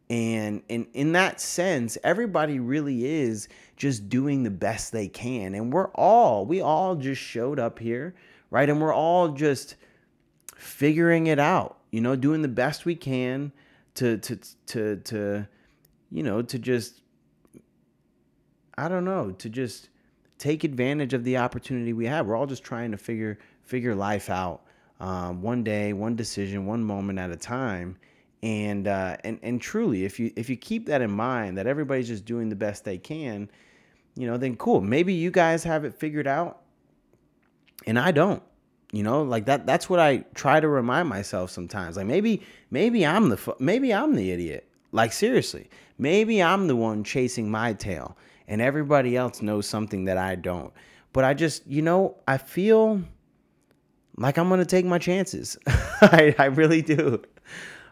[0.10, 5.56] And in in that sense, everybody really is just doing the best they can.
[5.56, 8.14] And we're all, we all just showed up here,
[8.50, 8.70] right?
[8.70, 9.76] And we're all just
[10.62, 13.52] figuring it out, you know, doing the best we can
[13.96, 15.48] to to to to
[16.12, 17.02] you know, to just,
[18.78, 19.90] I don't know, to just
[20.38, 22.28] take advantage of the opportunity we have.
[22.28, 24.62] We're all just trying to figure figure life out,
[25.00, 27.98] um, one day, one decision, one moment at a time.
[28.44, 32.08] And uh, and and truly, if you if you keep that in mind, that everybody's
[32.08, 33.50] just doing the best they can,
[34.16, 34.82] you know, then cool.
[34.82, 36.62] Maybe you guys have it figured out,
[37.86, 38.44] and I don't.
[38.92, 39.66] You know, like that.
[39.66, 41.98] That's what I try to remind myself sometimes.
[41.98, 44.68] Like maybe maybe I'm the maybe I'm the idiot.
[44.92, 48.18] Like seriously, maybe I'm the one chasing my tail
[48.52, 50.74] and everybody else knows something that I don't.
[51.14, 53.02] But I just, you know, I feel
[54.18, 55.58] like I'm to take my chances.
[55.68, 57.22] I, I really do.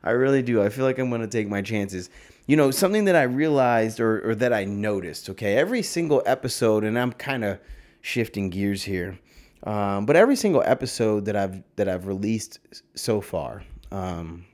[0.03, 0.61] I really do.
[0.61, 2.09] I feel like I'm to take my chances.
[2.45, 6.83] You know, something that I realized or, or that I noticed, okay, every single episode,
[6.83, 7.59] and I'm kind of
[8.01, 9.17] shifting gears here,
[9.63, 12.59] um, but every single episode that I've that I've released
[12.95, 14.45] so far, um,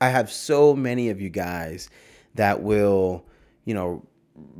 [0.00, 1.90] I have so many of you guys
[2.34, 3.24] that will,
[3.64, 4.06] you know,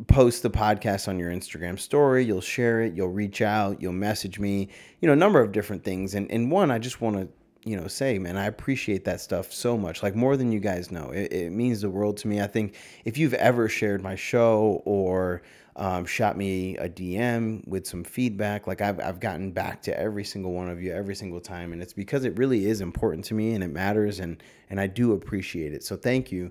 [0.08, 2.24] post the podcast on your Instagram story.
[2.24, 2.94] You'll share it.
[2.94, 3.80] You'll reach out.
[3.80, 4.68] You'll message me.
[5.00, 6.14] You know, a number of different things.
[6.14, 7.28] And and one, I just want to
[7.68, 10.02] you know say, man, I appreciate that stuff so much.
[10.02, 11.10] Like more than you guys know.
[11.10, 12.40] It, it means the world to me.
[12.40, 15.42] I think if you've ever shared my show or
[15.76, 18.66] um, shot me a DM with some feedback.
[18.66, 21.72] Like I've, I've gotten back to every single one of you every single time.
[21.72, 24.18] And it's because it really is important to me and it matters.
[24.18, 25.84] And, and I do appreciate it.
[25.84, 26.50] So thank you.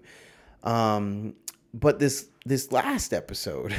[0.63, 1.33] Um,
[1.73, 3.75] but this this last episode,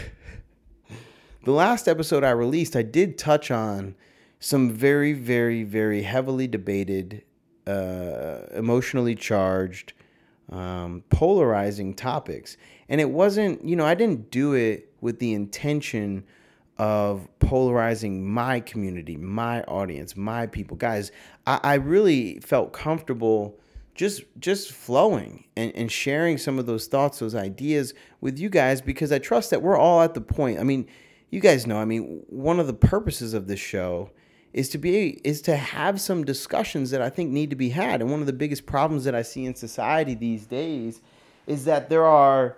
[1.45, 3.95] the last episode I released, I did touch on
[4.41, 7.23] some very, very, very heavily debated,
[7.67, 9.93] uh, emotionally charged,
[10.51, 12.57] um, polarizing topics.
[12.89, 16.25] And it wasn't, you know, I didn't do it with the intention
[16.79, 20.77] of polarizing my community, my audience, my people.
[20.77, 21.11] Guys,
[21.47, 23.59] I, I really felt comfortable
[23.95, 28.83] just just flowing and, and sharing some of those thoughts, those ideas with you guys
[28.83, 30.59] because I trust that we're all at the point.
[30.59, 30.87] I mean,
[31.31, 34.11] you guys know, I mean, one of the purposes of this show
[34.53, 38.01] is to be is to have some discussions that I think need to be had.
[38.03, 41.01] And one of the biggest problems that I see in society these days
[41.47, 42.57] is that there are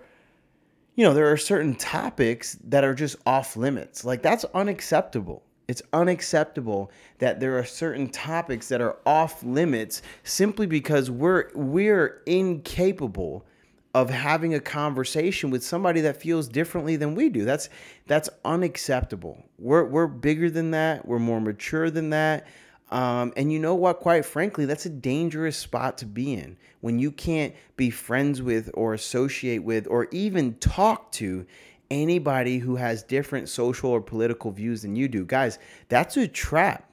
[0.99, 4.03] you know, there are certain topics that are just off limits.
[4.03, 5.43] Like that's unacceptable.
[5.69, 12.21] It's unacceptable that there are certain topics that are off limits simply because we're we're
[12.25, 13.45] incapable
[13.93, 17.45] of having a conversation with somebody that feels differently than we do.
[17.45, 17.69] That's
[18.05, 19.41] that's unacceptable.
[19.57, 21.07] We're we're bigger than that.
[21.07, 22.45] We're more mature than that.
[22.89, 23.99] Um, and you know what?
[23.99, 28.71] Quite frankly, that's a dangerous spot to be in when you can't be friends with
[28.73, 31.45] or associate with or even talk to
[31.91, 35.25] anybody who has different social or political views than you do.
[35.25, 36.85] Guys, that's a trap.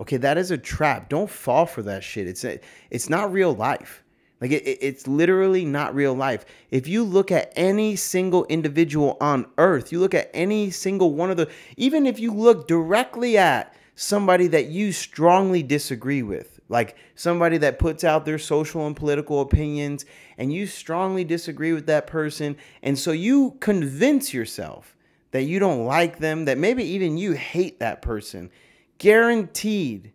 [0.00, 1.08] Okay, that is a trap.
[1.08, 2.26] Don't fall for that shit.
[2.26, 2.58] It's a,
[2.90, 4.02] it's not real life.
[4.40, 6.44] Like it, it's literally not real life.
[6.70, 11.30] If you look at any single individual on earth, you look at any single one
[11.30, 16.96] of the even if you look directly at somebody that you strongly disagree with, like
[17.14, 20.04] somebody that puts out their social and political opinions
[20.38, 24.96] and you strongly disagree with that person and so you convince yourself
[25.32, 28.50] that you don't like them, that maybe even you hate that person,
[28.98, 30.12] guaranteed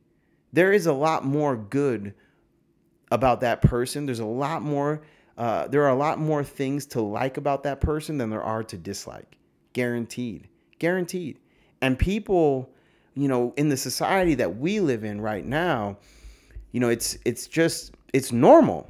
[0.54, 2.14] there is a lot more good
[3.12, 4.06] about that person.
[4.06, 5.02] There's a lot more,
[5.38, 8.64] uh, there are a lot more things to like about that person than there are
[8.64, 9.38] to dislike.
[9.74, 10.48] Guaranteed.
[10.80, 11.40] Guaranteed.
[11.82, 12.72] And people,
[13.18, 15.98] you know, in the society that we live in right now,
[16.72, 18.90] you know, it's it's just it's normal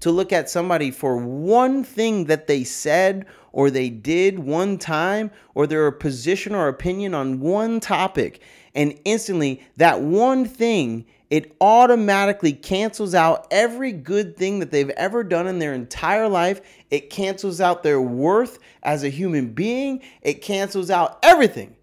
[0.00, 5.30] to look at somebody for one thing that they said or they did one time
[5.54, 8.40] or their position or opinion on one topic
[8.74, 15.22] and instantly that one thing it automatically cancels out every good thing that they've ever
[15.22, 16.62] done in their entire life.
[16.90, 20.00] It cancels out their worth as a human being.
[20.22, 21.76] It cancels out everything.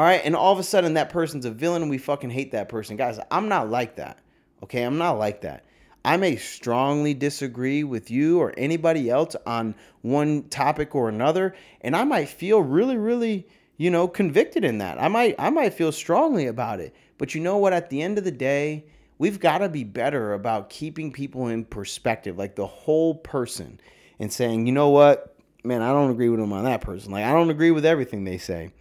[0.00, 0.22] All right.
[0.24, 2.96] And all of a sudden, that person's a villain and we fucking hate that person.
[2.96, 4.18] Guys, I'm not like that.
[4.62, 4.82] Okay.
[4.82, 5.66] I'm not like that.
[6.06, 11.54] I may strongly disagree with you or anybody else on one topic or another.
[11.82, 14.98] And I might feel really, really, you know, convicted in that.
[14.98, 16.96] I might, I might feel strongly about it.
[17.18, 17.74] But you know what?
[17.74, 18.86] At the end of the day,
[19.18, 23.78] we've got to be better about keeping people in perspective, like the whole person,
[24.18, 27.12] and saying, you know what, man, I don't agree with them on that person.
[27.12, 28.72] Like, I don't agree with everything they say,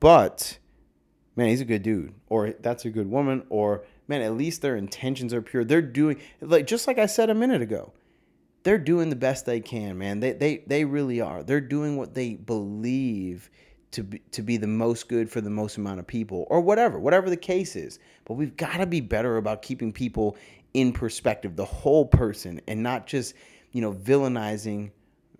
[0.00, 0.56] but
[1.36, 4.76] man, he's a good dude, or that's a good woman, or man, at least their
[4.76, 5.64] intentions are pure.
[5.64, 7.92] They're doing, like, just like I said a minute ago,
[8.64, 10.20] they're doing the best they can, man.
[10.20, 11.42] They, they, they really are.
[11.42, 13.50] They're doing what they believe
[13.92, 16.98] to be, to be the most good for the most amount of people or whatever,
[16.98, 17.98] whatever the case is.
[18.24, 20.36] But we've got to be better about keeping people
[20.74, 23.34] in perspective, the whole person, and not just,
[23.72, 24.90] you know, villainizing,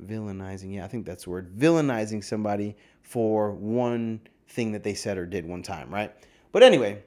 [0.04, 4.20] villainizing, yeah, I think that's the word, villainizing somebody for one
[4.52, 6.12] thing that they said or did one time, right?
[6.52, 7.02] But anyway,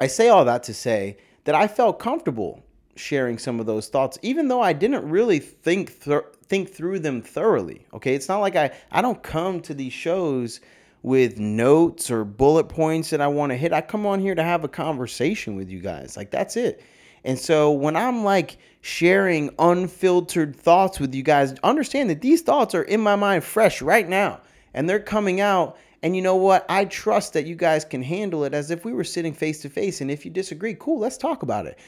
[0.00, 2.62] I say all that to say that I felt comfortable
[2.96, 7.22] sharing some of those thoughts, even though I didn't really think th- think through them
[7.22, 7.86] thoroughly.
[7.92, 10.60] Okay, it's not like I I don't come to these shows
[11.02, 13.72] with notes or bullet points that I want to hit.
[13.72, 16.16] I come on here to have a conversation with you guys.
[16.16, 16.82] Like that's it.
[17.24, 22.74] And so when I'm like sharing unfiltered thoughts with you guys, understand that these thoughts
[22.74, 24.40] are in my mind fresh right now
[24.74, 26.64] and they're coming out and you know what?
[26.68, 29.68] I trust that you guys can handle it as if we were sitting face to
[29.68, 30.00] face.
[30.00, 31.80] And if you disagree, cool, let's talk about it.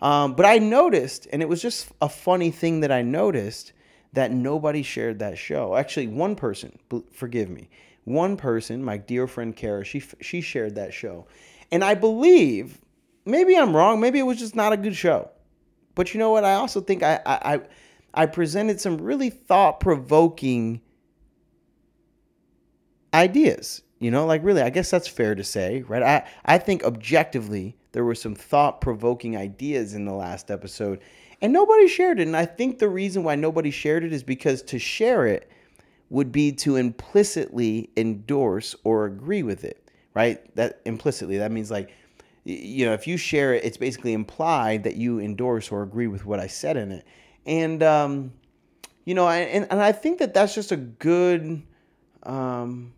[0.00, 3.74] Um, but I noticed, and it was just a funny thing that I noticed
[4.14, 5.76] that nobody shared that show.
[5.76, 6.78] Actually, one person,
[7.12, 7.68] forgive me,
[8.04, 11.26] one person, my dear friend Kara, she she shared that show,
[11.70, 12.80] and I believe
[13.26, 14.00] maybe I'm wrong.
[14.00, 15.28] Maybe it was just not a good show.
[15.94, 16.44] But you know what?
[16.44, 17.60] I also think I I
[18.14, 20.80] I presented some really thought provoking
[23.16, 23.82] ideas.
[23.98, 26.02] You know, like really, I guess that's fair to say, right?
[26.02, 31.00] I, I think objectively, there were some thought provoking ideas in the last episode,
[31.40, 32.26] and nobody shared it.
[32.26, 35.50] And I think the reason why nobody shared it is because to share it
[36.10, 40.54] would be to implicitly endorse or agree with it, right?
[40.56, 41.90] That implicitly, that means like,
[42.44, 46.26] you know, if you share it, it's basically implied that you endorse or agree with
[46.26, 47.06] what I said in it.
[47.46, 48.32] And, um,
[49.06, 51.62] you know, and, and I think that that's just a good,
[52.22, 52.92] um,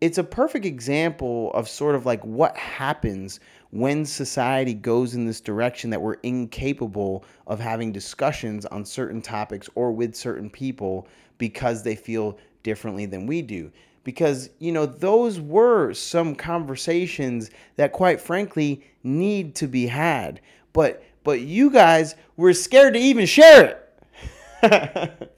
[0.00, 5.40] it's a perfect example of sort of like what happens when society goes in this
[5.40, 11.82] direction that we're incapable of having discussions on certain topics or with certain people because
[11.82, 13.70] they feel differently than we do.
[14.04, 20.40] Because you know those were some conversations that quite frankly need to be had.
[20.72, 23.82] But but you guys were scared to even share
[24.62, 25.32] it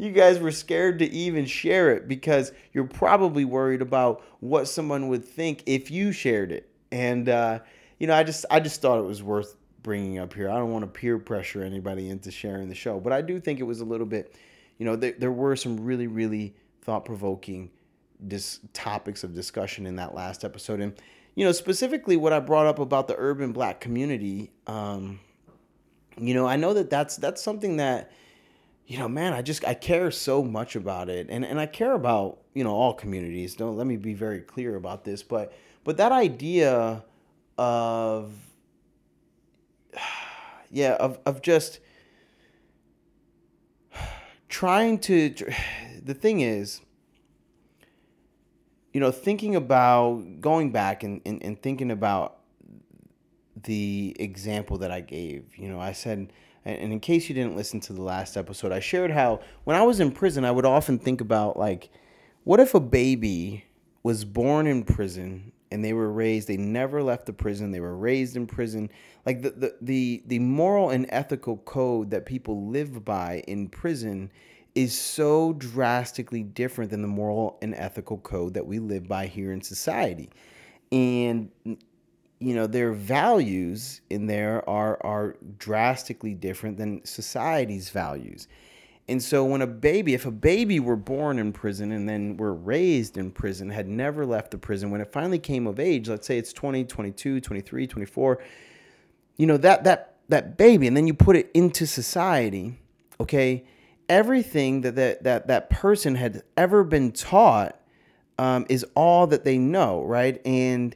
[0.00, 5.08] you guys were scared to even share it because you're probably worried about what someone
[5.08, 7.58] would think if you shared it and uh,
[7.98, 10.72] you know i just i just thought it was worth bringing up here i don't
[10.72, 13.80] want to peer pressure anybody into sharing the show but i do think it was
[13.80, 14.34] a little bit
[14.78, 17.70] you know there, there were some really really thought-provoking
[18.26, 20.80] dis- topics of discussion in that last episode.
[20.80, 20.94] And,
[21.34, 25.20] you know, specifically what I brought up about the urban black community, um,
[26.18, 28.12] you know, I know that that's, that's something that,
[28.90, 31.28] you know, man, I just, I care so much about it.
[31.30, 33.54] And, and I care about, you know, all communities.
[33.54, 35.52] Don't let me be very clear about this, but,
[35.84, 37.04] but that idea
[37.56, 38.32] of,
[40.72, 41.78] yeah, of, of just
[44.48, 45.36] trying to,
[46.02, 46.80] the thing is,
[48.92, 52.38] you know, thinking about going back and, and, and thinking about
[53.62, 56.32] the example that I gave, you know, I said,
[56.64, 59.82] and in case you didn't listen to the last episode, I shared how when I
[59.82, 61.90] was in prison, I would often think about like,
[62.44, 63.64] what if a baby
[64.02, 67.96] was born in prison and they were raised, they never left the prison, they were
[67.96, 68.90] raised in prison.
[69.24, 74.30] Like the, the, the, the moral and ethical code that people live by in prison
[74.74, 79.52] is so drastically different than the moral and ethical code that we live by here
[79.52, 80.30] in society.
[80.92, 81.50] And
[82.40, 88.48] you know, their values in there are are drastically different than society's values.
[89.08, 92.54] And so when a baby, if a baby were born in prison and then were
[92.54, 96.26] raised in prison, had never left the prison, when it finally came of age, let's
[96.28, 98.42] say it's 20, 22, 23, 24,
[99.36, 102.78] you know, that that that baby and then you put it into society,
[103.18, 103.64] okay?
[104.10, 107.80] everything that that that, that person had ever been taught
[108.38, 110.42] um, is all that they know, right?
[110.44, 110.94] And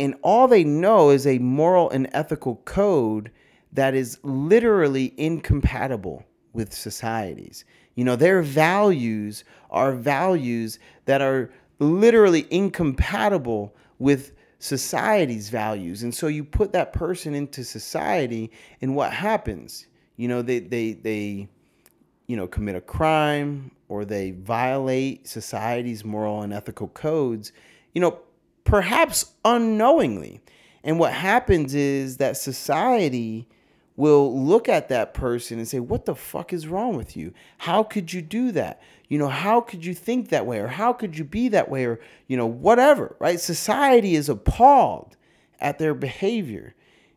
[0.00, 3.30] and all they know is a moral and ethical code
[3.72, 7.64] that is literally incompatible with societies.
[7.94, 16.02] You know, their values are values that are literally incompatible with society's values.
[16.02, 19.86] And so you put that person into society and what happens?
[20.16, 21.48] You know, they they they
[22.30, 27.50] you know, commit a crime or they violate society's moral and ethical codes,
[27.92, 28.20] you know,
[28.70, 30.40] perhaps unknowingly.
[30.84, 33.48] And what happens is that society
[33.96, 37.34] will look at that person and say, What the fuck is wrong with you?
[37.58, 38.80] How could you do that?
[39.08, 40.58] You know, how could you think that way?
[40.60, 41.84] Or how could you be that way?
[41.84, 43.40] Or, you know, whatever, right?
[43.40, 45.16] Society is appalled
[45.58, 46.74] at their behavior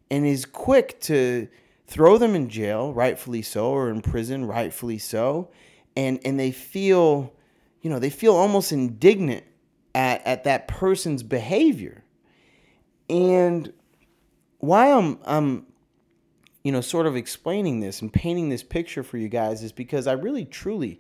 [0.09, 1.47] and is quick to
[1.85, 5.49] throw them in jail, rightfully so, or in prison, rightfully so,
[5.95, 7.31] and and they feel,
[7.81, 9.43] you know, they feel almost indignant
[9.95, 12.03] at at that person's behavior.
[13.09, 13.73] And
[14.59, 15.65] why I'm I'm
[16.63, 20.07] you know sort of explaining this and painting this picture for you guys is because
[20.07, 20.99] I really truly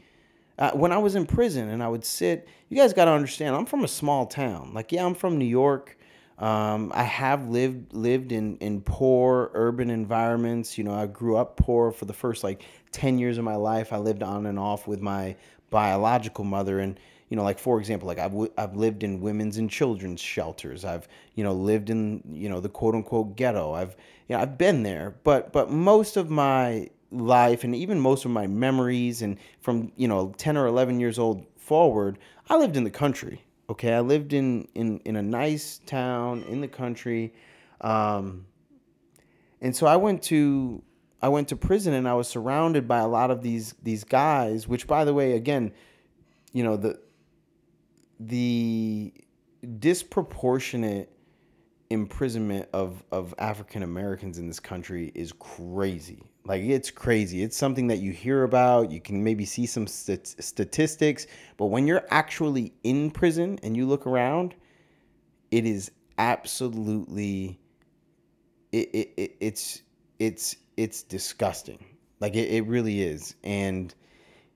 [0.59, 3.55] uh, when I was in prison and I would sit, you guys got to understand,
[3.55, 4.71] I'm from a small town.
[4.73, 5.97] Like, yeah, I'm from New York.
[6.37, 10.77] Um, I have lived lived in in poor urban environments.
[10.77, 13.93] You know, I grew up poor for the first like ten years of my life.
[13.93, 15.35] I lived on and off with my
[15.69, 16.99] biological mother, and
[17.33, 20.85] you know, like for example, like I've w- I've lived in women's and children's shelters.
[20.85, 23.73] I've you know lived in you know the quote unquote ghetto.
[23.73, 23.95] I've
[24.27, 28.31] you know I've been there, but but most of my life and even most of
[28.31, 32.17] my memories and from you know 10 or 11 years old forward
[32.49, 36.59] i lived in the country Okay, I lived in in in a nice town in
[36.59, 37.33] the country,
[37.79, 38.45] um,
[39.61, 40.83] and so I went to
[41.21, 44.67] I went to prison and I was surrounded by a lot of these these guys.
[44.67, 45.71] Which, by the way, again,
[46.51, 46.99] you know the
[48.19, 49.13] the
[49.79, 51.09] disproportionate
[51.89, 56.23] imprisonment of of African Americans in this country is crazy.
[56.45, 57.43] Like it's crazy.
[57.43, 58.91] It's something that you hear about.
[58.91, 63.85] You can maybe see some st- statistics, but when you're actually in prison and you
[63.85, 64.55] look around,
[65.51, 67.59] it is absolutely
[68.71, 69.81] it, it, it it's
[70.19, 71.83] it's it's disgusting.
[72.19, 73.35] Like it, it really is.
[73.43, 73.93] And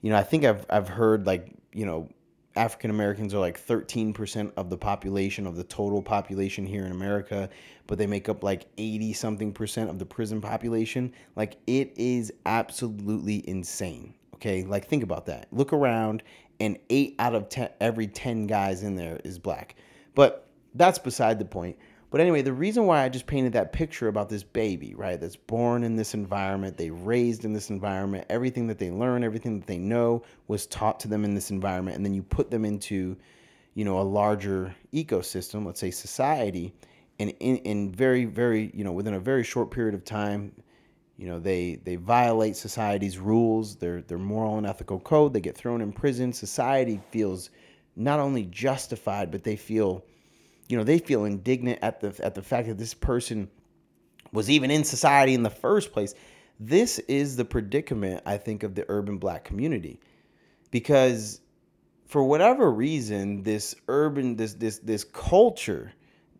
[0.02, 2.10] you know, I think I've I've heard like, you know,
[2.58, 7.50] African Americans are like 13% of the population of the total population here in America,
[7.86, 11.14] but they make up like 80 something percent of the prison population.
[11.36, 14.14] Like it is absolutely insane.
[14.36, 15.48] Okay, like think about that.
[15.52, 16.22] Look around,
[16.60, 19.76] and eight out of ten, every ten guys in there is black.
[20.14, 21.78] But that's beside the point.
[22.18, 25.36] But anyway, the reason why I just painted that picture about this baby, right, that's
[25.36, 29.68] born in this environment, they raised in this environment, everything that they learn, everything that
[29.68, 33.16] they know was taught to them in this environment, and then you put them into,
[33.76, 36.74] you know, a larger ecosystem, let's say society,
[37.20, 40.52] and in, in very, very, you know, within a very short period of time,
[41.18, 45.56] you know, they they violate society's rules, their their moral and ethical code, they get
[45.56, 46.34] thrown in prison.
[46.34, 47.52] Society feels
[47.96, 50.04] not only justified, but they feel
[50.68, 53.50] you know, they feel indignant at the at the fact that this person
[54.32, 56.14] was even in society in the first place.
[56.60, 60.00] This is the predicament I think of the urban black community.
[60.72, 61.40] Because
[62.06, 65.94] for whatever reason, this urban this this this culture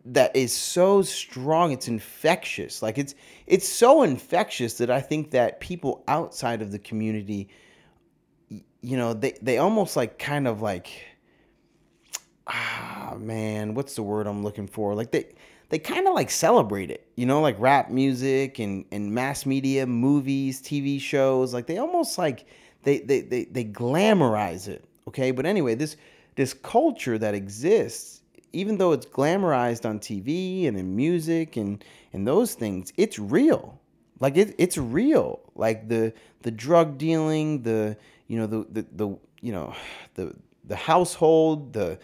[0.04, 3.14] that is so strong it's infectious like it's
[3.46, 7.48] it's so infectious that i think that people outside of the community
[8.48, 10.88] you know they they almost like kind of like
[12.48, 14.94] ah man, what's the word I'm looking for?
[14.94, 15.26] Like they
[15.70, 19.86] they kind of like celebrate it, you know, like rap music and and mass media,
[19.86, 22.46] movies, TV shows, like they almost like
[22.82, 25.30] they they they, they glamorize it, okay?
[25.30, 25.96] But anyway, this
[26.36, 28.22] this culture that exists,
[28.52, 33.78] even though it's glamorized on TV and in music and and those things, it's real.
[34.20, 35.40] Like it, it's real.
[35.54, 37.96] Like the the drug dealing, the
[38.26, 39.74] you know the the, the you know
[40.14, 40.34] the
[40.64, 41.98] the household, the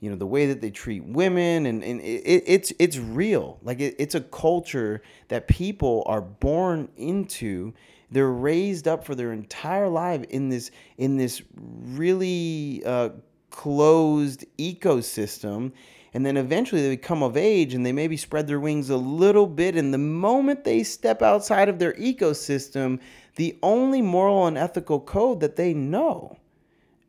[0.00, 3.58] you know the way that they treat women and, and it, it's it's real.
[3.62, 7.72] Like it, it's a culture that people are born into.
[8.10, 13.10] They're raised up for their entire life in this in this really uh,
[13.50, 15.72] closed ecosystem.
[16.14, 19.46] And then eventually they become of age and they maybe spread their wings a little
[19.46, 19.76] bit.
[19.76, 23.00] And the moment they step outside of their ecosystem
[23.36, 26.38] the only moral and ethical code that they know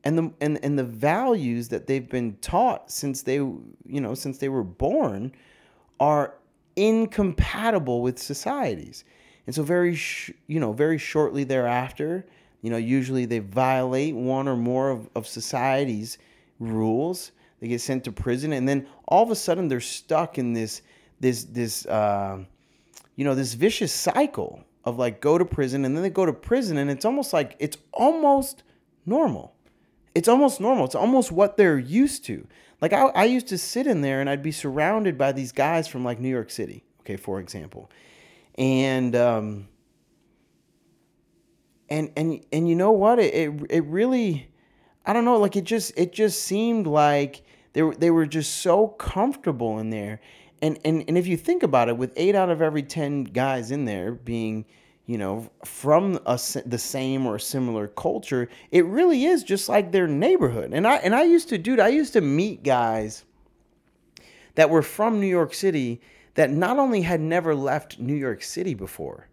[0.07, 4.37] and the and, and the values that they've been taught since they you know since
[4.37, 5.33] they were born
[5.99, 6.35] are
[6.77, 9.03] incompatible with societies.
[9.45, 12.25] And so very sh- you know very shortly thereafter
[12.61, 16.17] you know usually they violate one or more of, of society's
[16.59, 17.33] rules.
[17.59, 20.83] They get sent to prison and then all of a sudden they're stuck in this
[21.19, 22.45] this this uh,
[23.17, 26.31] you know this vicious cycle of like go to prison and then they go to
[26.31, 28.63] prison and it's almost like it's almost
[29.05, 29.56] normal
[30.17, 30.85] it's almost normal.
[30.85, 32.47] It's almost what they're used to.
[32.81, 35.87] Like I, I used to sit in there and I'd be surrounded by these guys
[35.87, 37.91] from like New York City, okay, for example.
[38.55, 39.67] And um
[41.87, 43.19] and and and you know what?
[43.19, 44.49] It it, it really
[45.05, 47.43] I don't know, like it just it just seemed like
[47.73, 50.19] they were they were just so comfortable in there.
[50.63, 53.69] And and and if you think about it, with 8 out of every 10 guys
[53.69, 54.65] in there being
[55.07, 60.05] you know, from a, the same or similar culture, it really is just like their
[60.07, 60.73] neighborhood.
[60.73, 63.23] And I and I used to, dude, I used to meet guys
[64.55, 66.01] that were from New York City
[66.35, 69.29] that not only had never left New York City before,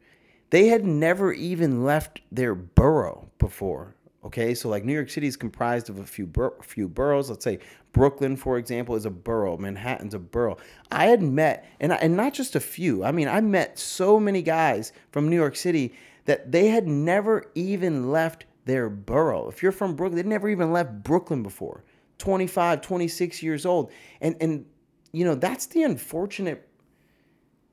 [0.50, 3.93] they had never even left their borough before.
[4.24, 7.28] Okay, so like New York City is comprised of a few bur- few boroughs.
[7.28, 7.58] Let's say
[7.92, 9.58] Brooklyn, for example, is a borough.
[9.58, 10.56] Manhattan's a borough.
[10.90, 13.04] I had met, and I, and not just a few.
[13.04, 15.94] I mean, I met so many guys from New York City
[16.24, 19.48] that they had never even left their borough.
[19.48, 21.84] If you're from Brooklyn, they never even left Brooklyn before.
[22.16, 23.90] 25, 26 years old,
[24.22, 24.64] and and
[25.12, 26.66] you know that's the unfortunate,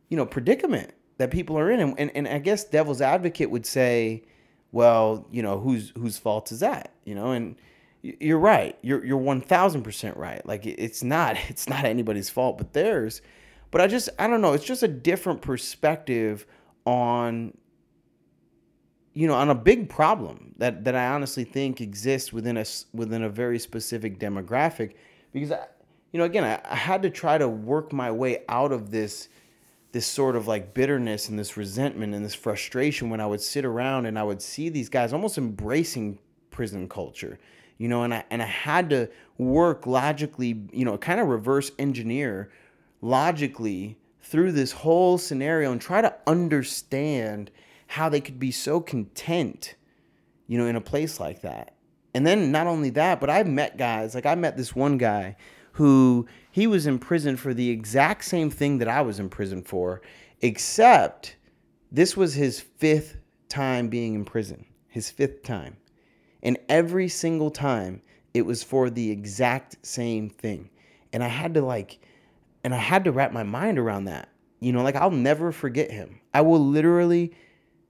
[0.09, 1.79] you know, predicament that people are in.
[1.79, 4.23] And and, and I guess devil's advocate would say
[4.71, 6.91] well, you know, whose whose fault is that?
[7.03, 7.55] You know, and
[8.01, 8.77] you're right.
[8.81, 10.45] You're you're one thousand percent right.
[10.45, 13.21] Like it's not it's not anybody's fault but theirs.
[13.69, 14.53] But I just I don't know.
[14.53, 16.45] It's just a different perspective
[16.85, 17.55] on
[19.13, 23.23] you know on a big problem that that I honestly think exists within a within
[23.23, 24.93] a very specific demographic
[25.31, 25.65] because I,
[26.11, 29.29] you know again I, I had to try to work my way out of this
[29.91, 33.65] this sort of like bitterness and this resentment and this frustration when I would sit
[33.65, 36.19] around and I would see these guys almost embracing
[36.49, 37.39] prison culture,
[37.77, 41.71] you know, and I and I had to work logically, you know, kind of reverse
[41.77, 42.51] engineer
[43.01, 47.51] logically through this whole scenario and try to understand
[47.87, 49.75] how they could be so content,
[50.47, 51.75] you know, in a place like that.
[52.13, 55.35] And then not only that, but I've met guys, like I met this one guy
[55.73, 59.63] who he was in prison for the exact same thing that I was in prison
[59.63, 60.01] for,
[60.41, 61.35] except
[61.91, 63.17] this was his fifth
[63.49, 65.77] time being in prison, his fifth time.
[66.43, 68.01] And every single time
[68.33, 70.69] it was for the exact same thing.
[71.13, 71.99] And I had to like,
[72.63, 74.29] and I had to wrap my mind around that.
[74.59, 76.19] You know, like I'll never forget him.
[76.33, 77.33] I will literally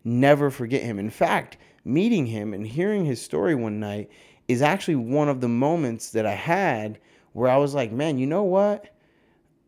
[0.04, 1.00] never forget him.
[1.00, 4.10] In fact, meeting him and hearing his story one night
[4.48, 7.00] is actually one of the moments that I had
[7.34, 8.94] where I was like, man, you know what?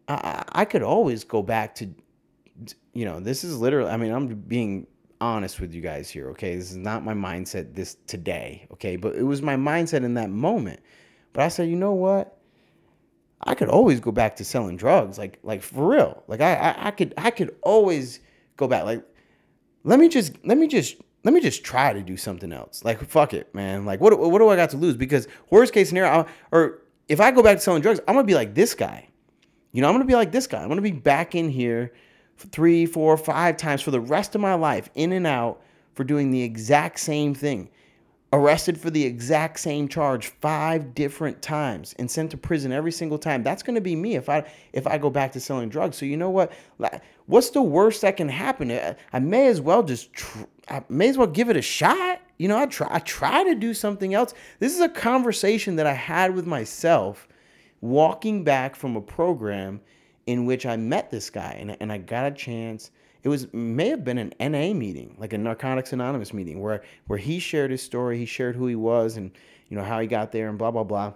[0.08, 1.90] I, I could always go back to,
[2.94, 4.88] you know, this is literally, I mean, I'm being
[5.22, 6.56] honest with you guys here, okay?
[6.56, 8.98] This is not my mindset this today, okay?
[8.98, 10.82] But it was my mindset in that moment.
[11.32, 12.38] But I said, you know what?
[13.46, 16.24] I could always go back to selling drugs, like like for real.
[16.28, 18.20] Like I, I I could I could always
[18.56, 18.86] go back.
[18.86, 19.04] Like
[19.84, 22.86] let me just let me just let me just try to do something else.
[22.86, 23.86] Like fuck it, man.
[23.86, 24.96] Like what what do I got to lose?
[24.96, 28.26] Because worst case scenario, I'll, or if I go back to selling drugs, I'm gonna
[28.26, 29.08] be like this guy.
[29.72, 30.62] You know, I'm gonna be like this guy.
[30.62, 31.94] I'm gonna be back in here
[32.38, 35.62] three, four, five times for the rest of my life, in and out,
[35.94, 37.70] for doing the exact same thing.
[38.32, 43.20] Arrested for the exact same charge five different times and sent to prison every single
[43.20, 43.44] time.
[43.44, 45.98] That's to be me if i if i go back to selling drugs.
[45.98, 46.52] So you know what?
[47.28, 48.72] What's the worst that can happen?
[49.14, 52.48] I may as well just tr- i may as well give it a shot you
[52.48, 55.94] know i try i try to do something else this is a conversation that i
[55.94, 57.28] had with myself
[57.82, 59.80] walking back from a program
[60.26, 62.92] in which i met this guy and, and i got a chance
[63.24, 67.18] it was may have been an NA meeting, like a Narcotics Anonymous meeting, where where
[67.18, 69.32] he shared his story, he shared who he was, and
[69.70, 71.14] you know how he got there, and blah blah blah.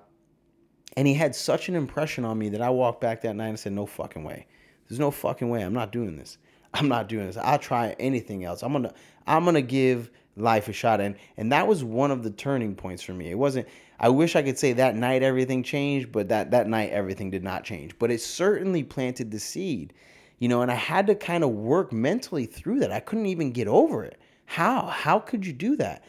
[0.96, 3.60] And he had such an impression on me that I walked back that night and
[3.60, 4.48] said, "No fucking way.
[4.88, 5.62] There's no fucking way.
[5.62, 6.38] I'm not doing this.
[6.74, 7.38] I'm not doing this.
[7.38, 8.64] I'll try anything else.
[8.64, 8.94] I'm gonna
[9.28, 13.04] I'm gonna give life a shot." And and that was one of the turning points
[13.04, 13.30] for me.
[13.30, 13.68] It wasn't.
[14.00, 17.44] I wish I could say that night everything changed, but that that night everything did
[17.44, 17.98] not change.
[18.00, 19.94] But it certainly planted the seed
[20.40, 22.92] you know, and I had to kind of work mentally through that.
[22.92, 24.20] I couldn't even get over it.
[24.46, 24.86] How?
[24.86, 26.04] How could you do that?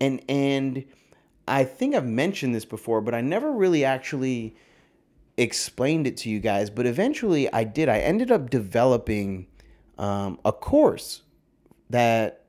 [0.00, 0.84] And and
[1.46, 4.56] I think I've mentioned this before, but I never really actually
[5.36, 6.70] explained it to you guys.
[6.70, 7.88] But eventually, I did.
[7.88, 9.46] I ended up developing
[9.98, 11.22] um, a course
[11.90, 12.43] that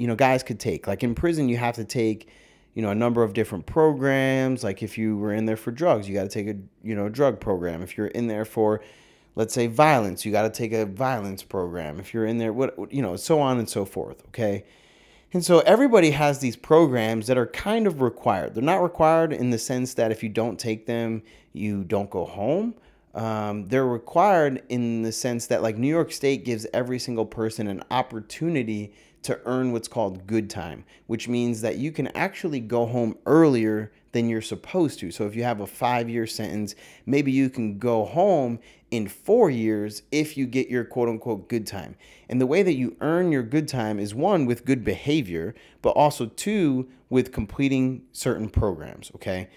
[0.00, 0.86] you know guys could take.
[0.86, 2.28] Like in prison, you have to take
[2.72, 4.64] you know a number of different programs.
[4.64, 7.06] Like if you were in there for drugs, you got to take a you know
[7.06, 7.82] a drug program.
[7.82, 8.80] If you're in there for
[9.34, 12.00] let's say violence, you got to take a violence program.
[12.00, 14.24] If you're in there, what you know, so on and so forth.
[14.28, 14.64] Okay.
[15.32, 18.54] And so everybody has these programs that are kind of required.
[18.54, 21.22] They're not required in the sense that if you don't take them,
[21.52, 22.74] you don't go home.
[23.14, 27.66] Um, they're required in the sense that, like, New York State gives every single person
[27.66, 28.92] an opportunity
[29.22, 33.92] to earn what's called good time, which means that you can actually go home earlier
[34.12, 35.10] than you're supposed to.
[35.10, 36.74] So if you have a five year sentence,
[37.06, 38.58] maybe you can go home
[38.90, 41.94] in four years if you get your quote unquote good time.
[42.28, 45.90] And the way that you earn your good time is one, with good behavior, but
[45.90, 49.48] also two, with completing certain programs, okay?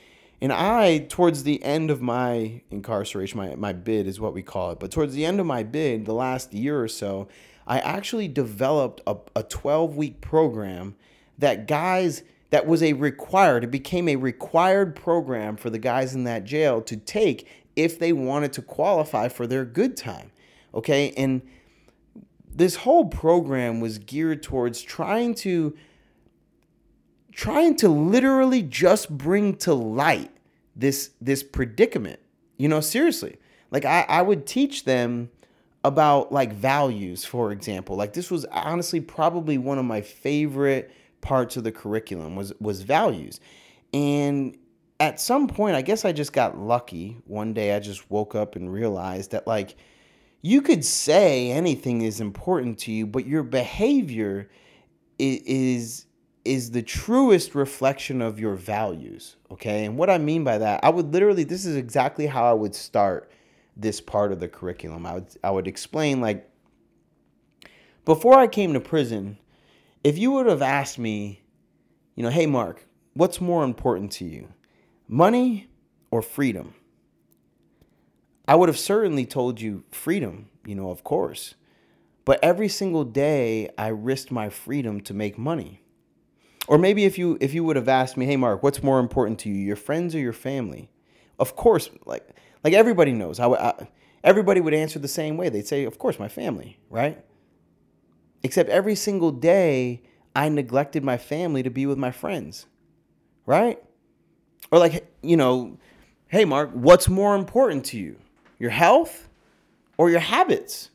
[0.44, 4.72] And I, towards the end of my incarceration, my, my bid is what we call
[4.72, 7.30] it, but towards the end of my bid, the last year or so,
[7.66, 10.96] I actually developed a, a 12 week program
[11.38, 16.26] that guys that was a required, it became a required program for the guys in
[16.26, 20.30] that jail to take if they wanted to qualify for their good time.
[20.76, 21.14] Okay.
[21.16, 21.42] And
[22.54, 25.74] this whole program was geared towards trying to
[27.32, 30.33] trying to literally just bring to light
[30.76, 32.20] this this predicament
[32.58, 33.38] you know seriously.
[33.72, 35.30] Like i i would teach them
[35.84, 37.96] about like values for example.
[37.96, 42.82] Like this was honestly probably one of my favorite parts of the curriculum was was
[42.82, 43.40] values.
[43.94, 44.58] And
[45.00, 47.18] at some point, I guess I just got lucky.
[47.26, 49.76] One day I just woke up and realized that, like,
[50.42, 54.50] you could say anything is important to you, but your behavior
[55.20, 56.06] is is
[56.72, 59.38] the truest reflection of your values.
[59.52, 59.86] Okay.
[59.86, 62.76] And what I mean by that, I would literally, this is exactly how I would
[62.76, 63.32] start
[63.76, 65.06] this part of the curriculum.
[65.06, 66.50] I would I would explain like
[68.06, 69.38] before I came to prison,
[70.04, 71.42] if you would have asked me,
[72.16, 74.50] you know, hey Mark, what's more important to you?
[75.08, 75.70] Money
[76.12, 76.76] or freedom?
[78.48, 81.56] I would have certainly told you freedom, you know, of course.
[82.26, 85.83] But every single day I risked my freedom to make money.
[86.68, 89.40] Or maybe if you if you would have asked me, "Hey Mark, what's more important
[89.40, 90.90] to you, your friends or your family?"
[91.40, 92.28] Of course, like
[92.64, 93.40] like everybody knows.
[93.40, 93.90] I, I
[94.24, 95.50] everybody would answer the same way.
[95.50, 97.24] They'd say, "Of course, my family," right?
[98.44, 100.04] Except every single day
[100.36, 102.66] I neglected my family to be with my friends.
[103.46, 103.82] Right?
[104.72, 105.78] Or like, you know,
[106.28, 108.18] hey, Mark, what's more important to you?
[108.58, 109.28] Your health
[109.98, 110.90] or your habits?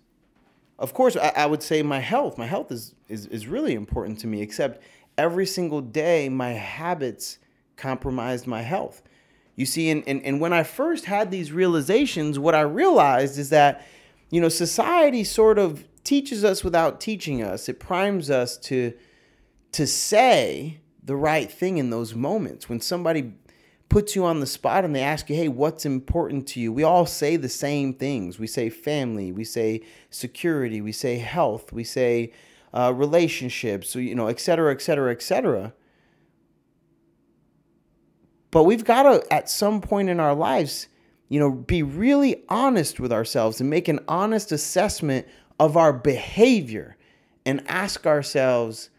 [0.79, 2.39] Of course, I, I would say my health.
[2.39, 4.83] My health is, is, is really important to me, except
[5.19, 7.39] every single day, my habits
[7.77, 9.03] compromised my health.
[9.57, 13.51] You see, and, and, and when I first had these realizations, what I realized is
[13.51, 13.85] that,
[14.31, 17.69] you know, society sort of teaches us without teaching us.
[17.69, 18.95] It primes us to
[19.73, 23.35] to say the right thing in those moments when somebody
[23.89, 26.73] puts you on the spot and they ask you, hey, what's important to you?
[26.73, 28.39] We all say the same things.
[28.39, 32.33] We say family, we say security, we say health, we say
[32.73, 35.73] uh, relationships, you know, et cetera, et cetera, et cetera.
[38.51, 40.89] But we've got to, at some point in our lives,
[41.29, 45.27] you know, be really honest with ourselves and make an honest assessment
[45.61, 46.97] of our behavior
[47.45, 48.91] and ask ourselves,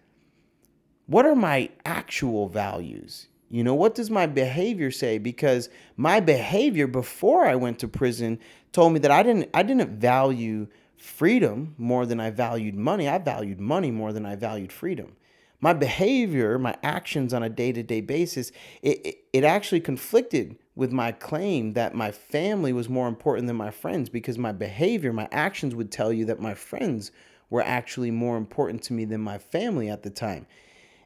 [1.08, 3.28] what are my actual values?
[3.50, 5.18] You know, what does my behavior say?
[5.18, 8.38] Because my behavior before I went to prison
[8.72, 10.68] told me that I didn't I didn't value
[11.02, 13.08] freedom more than I valued money.
[13.08, 15.16] I valued money more than I valued freedom.
[15.62, 21.12] My behavior, my actions on a day-to-day basis, it, it, it actually conflicted with my
[21.12, 25.76] claim that my family was more important than my friends because my behavior, my actions
[25.76, 27.12] would tell you that my friends
[27.50, 30.46] were actually more important to me than my family at the time.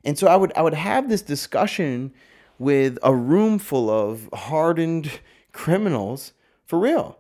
[0.03, 2.13] And so I would I would have this discussion
[2.59, 5.19] with a room full of hardened
[5.53, 6.33] criminals
[6.65, 7.17] for real.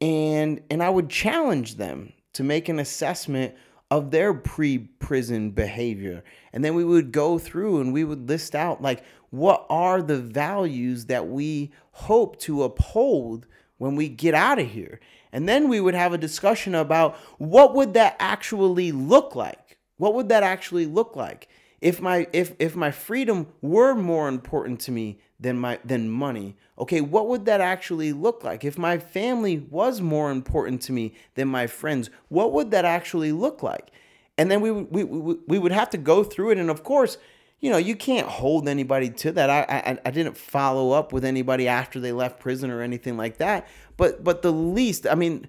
[0.00, 3.54] And and I would challenge them to make an assessment
[3.90, 6.24] of their pre-prison behavior.
[6.52, 10.18] And then we would go through and we would list out like what are the
[10.18, 13.46] values that we hope to uphold
[13.78, 15.00] when we get out of here.
[15.32, 19.78] And then we would have a discussion about what would that actually look like?
[19.96, 21.48] What would that actually look like?
[21.84, 26.56] if my if if my freedom were more important to me than my than money.
[26.78, 28.64] Okay what would that actually look like?
[28.64, 33.30] If my family was more important to me than my friends what would that actually
[33.30, 33.90] look like?
[34.36, 36.58] And then we would we, we, we would have to go through it.
[36.58, 37.18] And of course
[37.60, 39.50] you know you can't hold anybody to that.
[39.50, 43.36] I, I i didn't follow up with anybody after they left prison or anything like
[43.36, 43.68] that.
[43.98, 45.48] But but the least i mean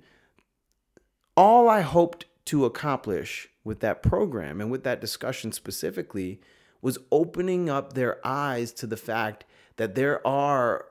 [1.38, 6.42] all i hoped to accomplish with that program and with that discussion specifically
[6.86, 9.44] was opening up their eyes to the fact
[9.78, 10.86] that there are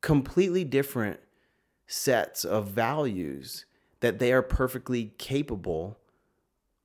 [0.00, 1.20] completely different
[1.86, 3.64] sets of values
[4.00, 5.98] that they are perfectly capable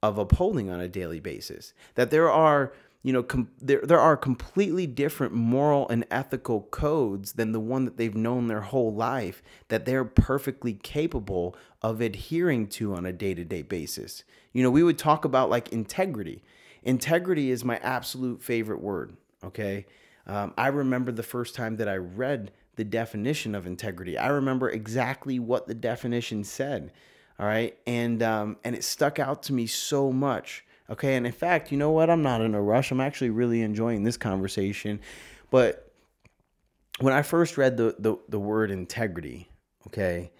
[0.01, 1.73] of upholding on a daily basis.
[1.95, 7.33] That there are you know, com- there, there are completely different moral and ethical codes
[7.33, 12.67] than the one that they've known their whole life that they're perfectly capable of adhering
[12.67, 14.23] to on a day to day basis.
[14.51, 16.43] You know, we would talk about like integrity.
[16.83, 19.85] Integrity is my absolute favorite word, okay?
[20.27, 24.17] Um, I remember the first time that I read the definition of integrity.
[24.17, 26.93] I remember exactly what the definition said,
[27.39, 27.77] all right?
[27.85, 31.15] And, um, and it stuck out to me so much Okay.
[31.15, 32.09] And in fact, you know what?
[32.09, 32.91] I'm not in a rush.
[32.91, 34.99] I'm actually really enjoying this conversation.
[35.51, 35.91] But
[36.99, 39.49] when I first read the, the, the word integrity,
[39.87, 40.31] okay,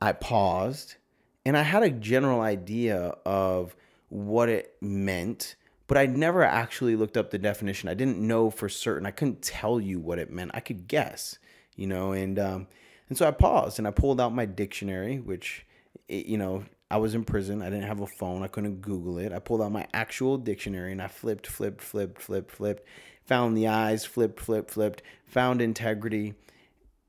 [0.00, 0.96] I paused
[1.44, 3.74] and I had a general idea of
[4.08, 5.56] what it meant,
[5.86, 7.88] but I never actually looked up the definition.
[7.88, 9.06] I didn't know for certain.
[9.06, 10.50] I couldn't tell you what it meant.
[10.54, 11.38] I could guess,
[11.76, 12.66] you know, and um,
[13.08, 15.64] and so I paused and I pulled out my dictionary, which
[16.08, 17.62] you know I was in prison.
[17.62, 18.42] I didn't have a phone.
[18.42, 19.32] I couldn't Google it.
[19.32, 22.86] I pulled out my actual dictionary and I flipped, flipped, flipped, flipped, flipped,
[23.24, 26.34] found the eyes, flipped, flipped, flipped, found integrity.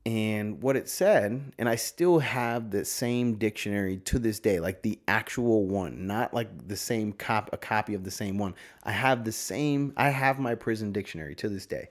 [0.08, 4.80] And what it said, and I still have the same dictionary to this day, like
[4.80, 8.54] the actual one, not like the same cop, a copy of the same one.
[8.84, 11.90] I have the same, I have my prison dictionary to this day.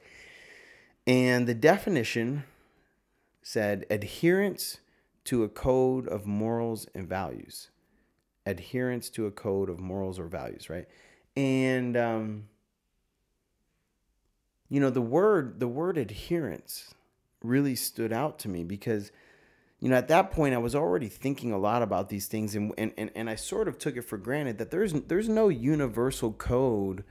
[1.05, 2.45] And the definition
[3.43, 4.79] said adherence
[5.25, 7.69] to a code of morals and values
[8.47, 10.87] adherence to a code of morals or values, right?
[11.35, 12.47] And um,
[14.69, 16.95] you know, the word the word adherence
[17.43, 19.11] really stood out to me because
[19.79, 22.73] you know at that point i was already thinking a lot about these things and,
[22.77, 26.31] and, and, and i sort of took it for granted that there's there's no universal
[26.33, 27.03] code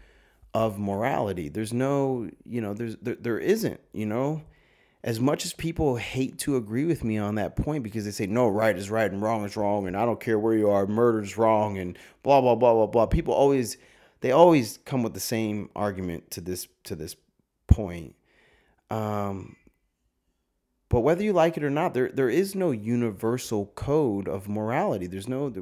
[0.57, 1.51] of morality.
[1.51, 4.43] There's no you know there's there, there isn't you know?
[5.05, 8.27] As much as people hate to agree with me on that point because they say
[8.27, 10.87] no right is right and wrong is wrong and i don't care where you are
[10.87, 13.77] murder is wrong and blah blah blah blah blah people always
[14.22, 17.16] they always come with the same argument to this to this
[17.68, 18.16] point.
[18.91, 19.56] Um
[20.89, 25.07] but whether you like it or not there there is no universal code of morality
[25.07, 25.53] there's no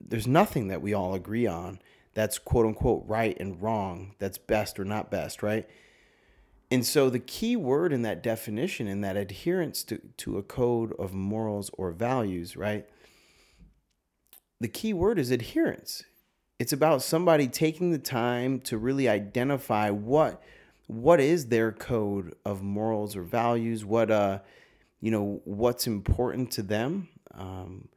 [0.00, 1.78] there's nothing that we all agree on
[2.14, 5.68] that's quote unquote right and wrong that's best or not best right
[6.74, 10.92] and so the key word in that definition, in that adherence to, to a code
[10.98, 12.84] of morals or values, right?
[14.60, 16.02] The key word is adherence.
[16.58, 20.42] It's about somebody taking the time to really identify what
[20.86, 24.40] what is their code of morals or values, what uh
[25.00, 27.08] you know, what's important to them.
[27.32, 27.88] Um,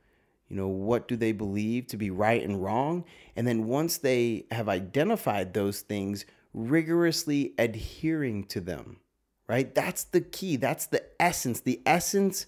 [0.50, 3.04] You know, what do they believe to be right and wrong?
[3.36, 9.00] And then once they have identified those things, rigorously adhering to them,
[9.48, 9.76] right?
[9.76, 10.56] That's the key.
[10.56, 11.60] That's the essence.
[11.60, 12.46] The essence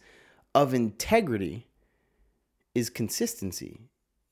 [0.56, 1.68] of integrity
[2.74, 3.82] is consistency.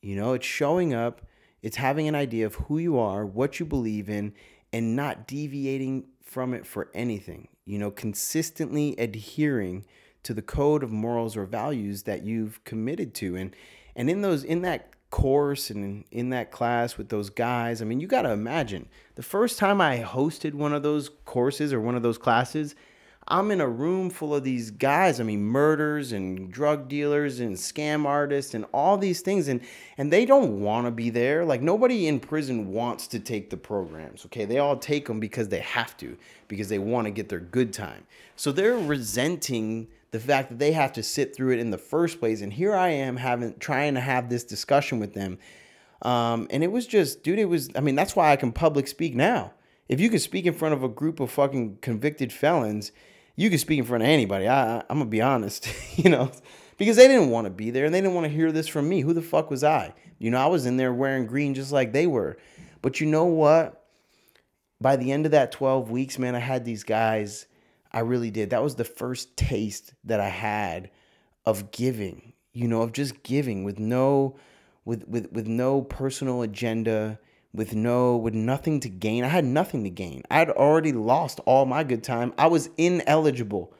[0.01, 1.21] You know, it's showing up,
[1.61, 4.33] it's having an idea of who you are, what you believe in,
[4.73, 7.47] and not deviating from it for anything.
[7.65, 9.85] You know, consistently adhering
[10.23, 13.35] to the code of morals or values that you've committed to.
[13.35, 13.55] And
[13.95, 17.99] and in those in that course and in that class with those guys, I mean,
[17.99, 21.95] you got to imagine the first time I hosted one of those courses or one
[21.95, 22.75] of those classes,
[23.29, 25.19] I'm in a room full of these guys.
[25.19, 29.49] I mean, murders and drug dealers and scam artists and all these things.
[29.49, 29.61] And,
[29.97, 31.43] and they don't want to be there.
[31.43, 34.45] Like, nobody in prison wants to take the programs, okay?
[34.45, 36.17] They all take them because they have to,
[36.47, 38.05] because they want to get their good time.
[38.37, 42.19] So they're resenting the fact that they have to sit through it in the first
[42.19, 42.41] place.
[42.41, 45.37] And here I am having, trying to have this discussion with them.
[46.01, 48.87] Um, and it was just, dude, it was, I mean, that's why I can public
[48.87, 49.51] speak now.
[49.89, 52.91] If you can speak in front of a group of fucking convicted felons,
[53.37, 54.49] you can speak in front of anybody.
[54.49, 56.29] I, I'm gonna be honest, you know,
[56.77, 58.89] because they didn't want to be there and they didn't want to hear this from
[58.89, 59.01] me.
[59.01, 59.93] Who the fuck was I?
[60.19, 62.37] You know, I was in there wearing green just like they were.
[62.81, 63.85] But you know what?
[64.81, 67.45] By the end of that 12 weeks, man, I had these guys.
[67.91, 68.49] I really did.
[68.49, 70.91] That was the first taste that I had
[71.45, 74.35] of giving, you know, of just giving with no
[74.83, 77.19] with with with no personal agenda
[77.57, 79.23] with no with nothing to gain.
[79.23, 80.23] I had nothing to gain.
[80.29, 82.33] I had already lost all my good time.
[82.37, 83.73] I was ineligible.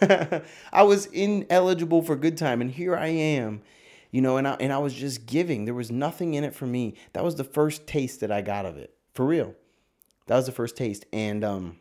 [0.00, 3.62] I was ineligible for good time and here I am.
[4.12, 5.64] You know, and I and I was just giving.
[5.64, 6.94] There was nothing in it for me.
[7.14, 8.94] That was the first taste that I got of it.
[9.14, 9.54] For real.
[10.26, 11.78] That was the first taste and um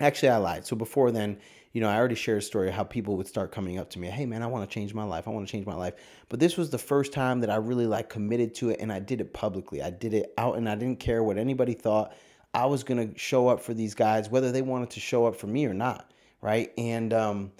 [0.00, 0.66] actually I lied.
[0.66, 1.38] So before then,
[1.72, 3.98] you know, I already shared a story of how people would start coming up to
[3.98, 5.28] me, hey man, I want to change my life.
[5.28, 5.94] I want to change my life.
[6.28, 8.98] But this was the first time that I really like committed to it and I
[8.98, 9.82] did it publicly.
[9.82, 12.14] I did it out and I didn't care what anybody thought.
[12.54, 15.48] I was gonna show up for these guys, whether they wanted to show up for
[15.48, 16.10] me or not.
[16.40, 16.72] Right.
[16.78, 17.52] And um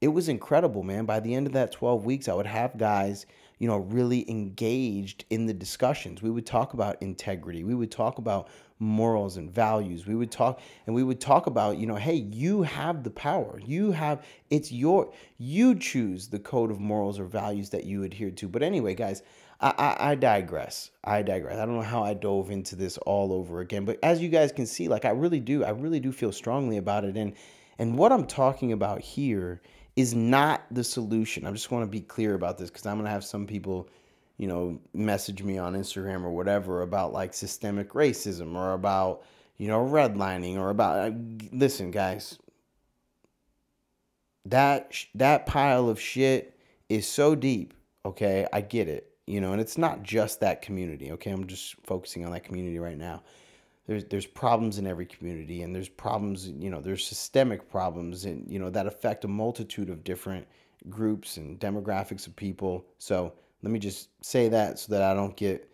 [0.00, 1.06] it was incredible, man.
[1.06, 3.24] By the end of that 12 weeks, I would have guys,
[3.58, 6.22] you know, really engaged in the discussions.
[6.22, 7.64] We would talk about integrity.
[7.64, 8.48] We would talk about
[8.78, 10.06] morals and values.
[10.06, 13.60] We would talk and we would talk about, you know, hey, you have the power.
[13.64, 18.30] You have it's your you choose the code of morals or values that you adhere
[18.32, 18.48] to.
[18.48, 19.22] But anyway, guys,
[19.60, 20.90] I, I, I digress.
[21.04, 21.58] I digress.
[21.58, 24.52] I don't know how I dove into this all over again, but as you guys
[24.52, 27.16] can see, like I really do, I really do feel strongly about it.
[27.16, 27.34] And
[27.78, 29.60] and what I'm talking about here
[29.96, 31.46] is not the solution.
[31.46, 33.88] I just want to be clear about this because I'm gonna have some people
[34.38, 39.22] you know, message me on Instagram or whatever about like systemic racism or about,
[39.58, 41.14] you know, redlining or about uh,
[41.52, 42.38] listen, guys.
[44.46, 46.58] That that pile of shit
[46.88, 47.74] is so deep,
[48.04, 48.46] okay?
[48.52, 49.10] I get it.
[49.26, 51.30] You know, and it's not just that community, okay?
[51.30, 53.22] I'm just focusing on that community right now.
[53.86, 58.50] There's there's problems in every community and there's problems, you know, there's systemic problems and
[58.50, 60.46] you know that affect a multitude of different
[60.88, 62.84] groups and demographics of people.
[62.98, 63.32] So,
[63.64, 65.68] let me just say that so that I don't get,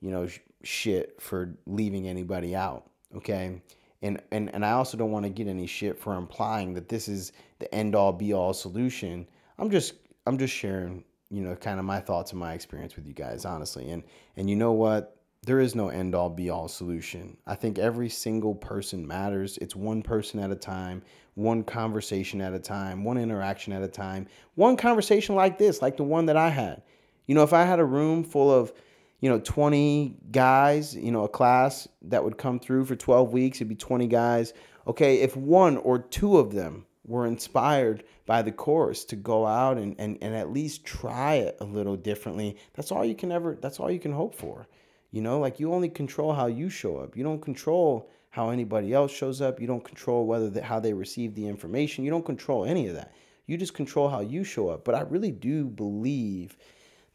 [0.00, 2.90] you know, sh- shit for leaving anybody out.
[3.14, 3.60] Okay.
[4.00, 7.06] And, and, and I also don't want to get any shit for implying that this
[7.06, 9.28] is the end all be all solution.
[9.58, 9.94] I'm just
[10.26, 13.44] I'm just sharing, you know, kind of my thoughts and my experience with you guys,
[13.44, 13.90] honestly.
[13.90, 14.02] And
[14.36, 15.18] and you know what?
[15.42, 17.36] There is no end all be all solution.
[17.46, 19.58] I think every single person matters.
[19.58, 21.02] It's one person at a time,
[21.34, 24.26] one conversation at a time, one interaction at a time.
[24.54, 26.82] One conversation like this, like the one that I had.
[27.26, 28.72] You know, if I had a room full of,
[29.20, 33.58] you know, 20 guys, you know, a class that would come through for 12 weeks,
[33.58, 34.52] it'd be 20 guys.
[34.86, 39.78] Okay, if one or two of them were inspired by the course to go out
[39.78, 43.56] and, and, and at least try it a little differently, that's all you can ever,
[43.60, 44.66] that's all you can hope for.
[45.10, 47.16] You know, like you only control how you show up.
[47.16, 49.60] You don't control how anybody else shows up.
[49.60, 52.04] You don't control whether the, how they receive the information.
[52.04, 53.14] You don't control any of that.
[53.46, 54.84] You just control how you show up.
[54.84, 56.56] But I really do believe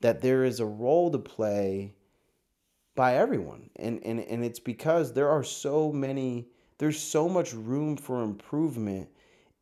[0.02, 1.94] that there is a role to play
[2.96, 3.70] by everyone.
[3.78, 6.48] And, and, and it's because there are so many,
[6.78, 9.10] there's so much room for improvement,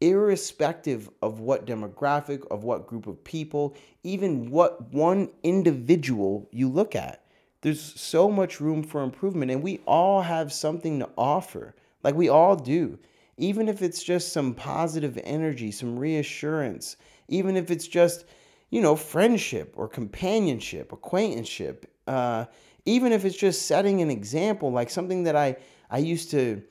[0.02, 6.96] irrespective of what demographic, of what group of people, even what one individual you look
[6.96, 7.24] at.
[7.62, 11.76] There's so much room for improvement, and we all have something to offer.
[12.04, 13.00] Like we all do.
[13.38, 18.26] Even if it's just some positive energy, some reassurance, even if it's just
[18.70, 22.46] you know, friendship or companionship, acquaintanceship, uh,
[22.86, 25.58] even if it's just setting an example, like something that I,
[25.90, 26.62] I used to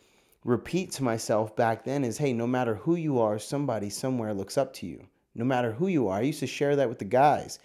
[0.45, 4.57] repeat to myself back then is, hey, no matter who you are, somebody somewhere looks
[4.57, 5.07] up to you.
[5.35, 6.19] No matter who you are.
[6.19, 7.59] I used to share that with the guys.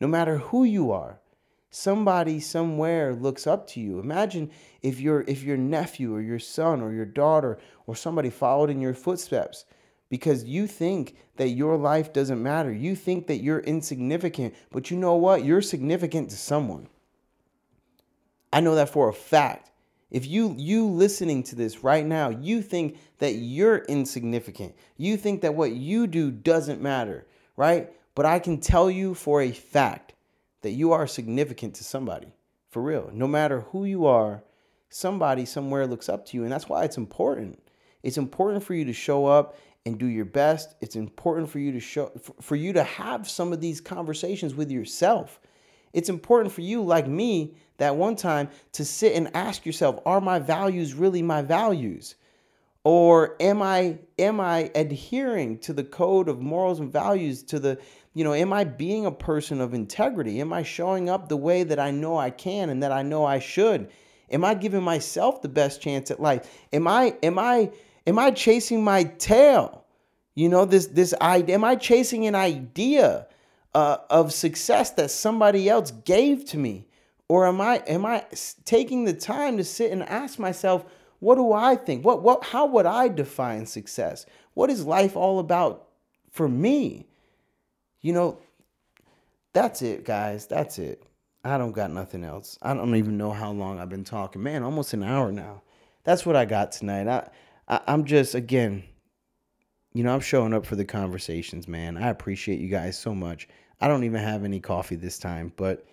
[0.00, 1.20] no matter who you are.
[1.70, 3.98] Somebody somewhere looks up to you.
[3.98, 4.50] Imagine
[4.82, 8.80] if your if your nephew or your son or your daughter or somebody followed in
[8.80, 9.64] your footsteps
[10.08, 12.72] because you think that your life doesn't matter.
[12.72, 15.44] You think that you're insignificant, but you know what?
[15.44, 16.88] You're significant to someone.
[18.52, 19.70] I know that for a fact.
[20.10, 24.74] If you you listening to this right now, you think that you're insignificant.
[24.96, 27.26] You think that what you do doesn't matter,
[27.56, 27.90] right?
[28.14, 30.14] But I can tell you for a fact
[30.62, 32.32] that you are significant to somebody.
[32.70, 33.10] For real.
[33.12, 34.42] No matter who you are,
[34.88, 37.60] somebody somewhere looks up to you and that's why it's important.
[38.02, 39.56] It's important for you to show up
[39.86, 40.74] and do your best.
[40.80, 42.10] It's important for you to show
[42.40, 45.40] for you to have some of these conversations with yourself.
[45.92, 50.20] It's important for you like me that one time to sit and ask yourself, are
[50.20, 52.16] my values really my values?
[52.82, 57.78] Or am I am I adhering to the code of morals and values to the
[58.12, 60.40] you know, am I being a person of integrity?
[60.40, 63.24] Am I showing up the way that I know I can and that I know
[63.24, 63.88] I should?
[64.30, 66.50] Am I giving myself the best chance at life?
[66.72, 67.70] Am I am I
[68.06, 69.84] am I chasing my tail?
[70.34, 71.54] You know, this this idea.
[71.54, 73.26] Am I chasing an idea
[73.74, 76.86] uh, of success that somebody else gave to me,
[77.28, 78.24] or am I am I
[78.64, 80.84] taking the time to sit and ask myself,
[81.20, 82.04] what do I think?
[82.04, 84.26] What what how would I define success?
[84.54, 85.88] What is life all about
[86.30, 87.06] for me?
[88.00, 88.38] You know,
[89.52, 90.46] that's it, guys.
[90.46, 91.02] That's it.
[91.42, 92.58] I don't got nothing else.
[92.60, 94.42] I don't even know how long I've been talking.
[94.42, 95.62] Man, almost an hour now.
[96.04, 97.08] That's what I got tonight.
[97.08, 97.28] I,
[97.68, 98.84] I I'm just again,
[99.92, 101.96] you know, I'm showing up for the conversations, man.
[101.96, 103.48] I appreciate you guys so much.
[103.80, 105.86] I don't even have any coffee this time, but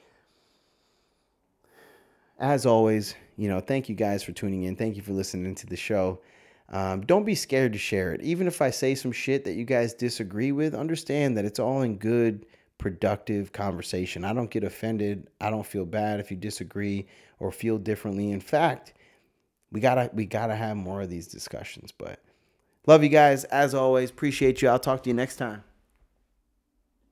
[2.40, 4.76] as always, you know, thank you guys for tuning in.
[4.76, 6.22] Thank you for listening to the show.
[6.70, 8.22] Um, don't be scared to share it.
[8.22, 11.82] Even if I say some shit that you guys disagree with, understand that it's all
[11.82, 12.46] in good,
[12.78, 14.26] productive conversation.
[14.26, 15.30] I don't get offended.
[15.40, 17.08] I don't feel bad if you disagree
[17.40, 18.32] or feel differently.
[18.32, 18.94] In fact,
[19.74, 21.92] we gotta we gotta have more of these discussions.
[21.92, 22.20] But
[22.88, 24.10] love you guys as always.
[24.10, 24.70] Appreciate you.
[24.70, 25.64] I'll talk to you next time.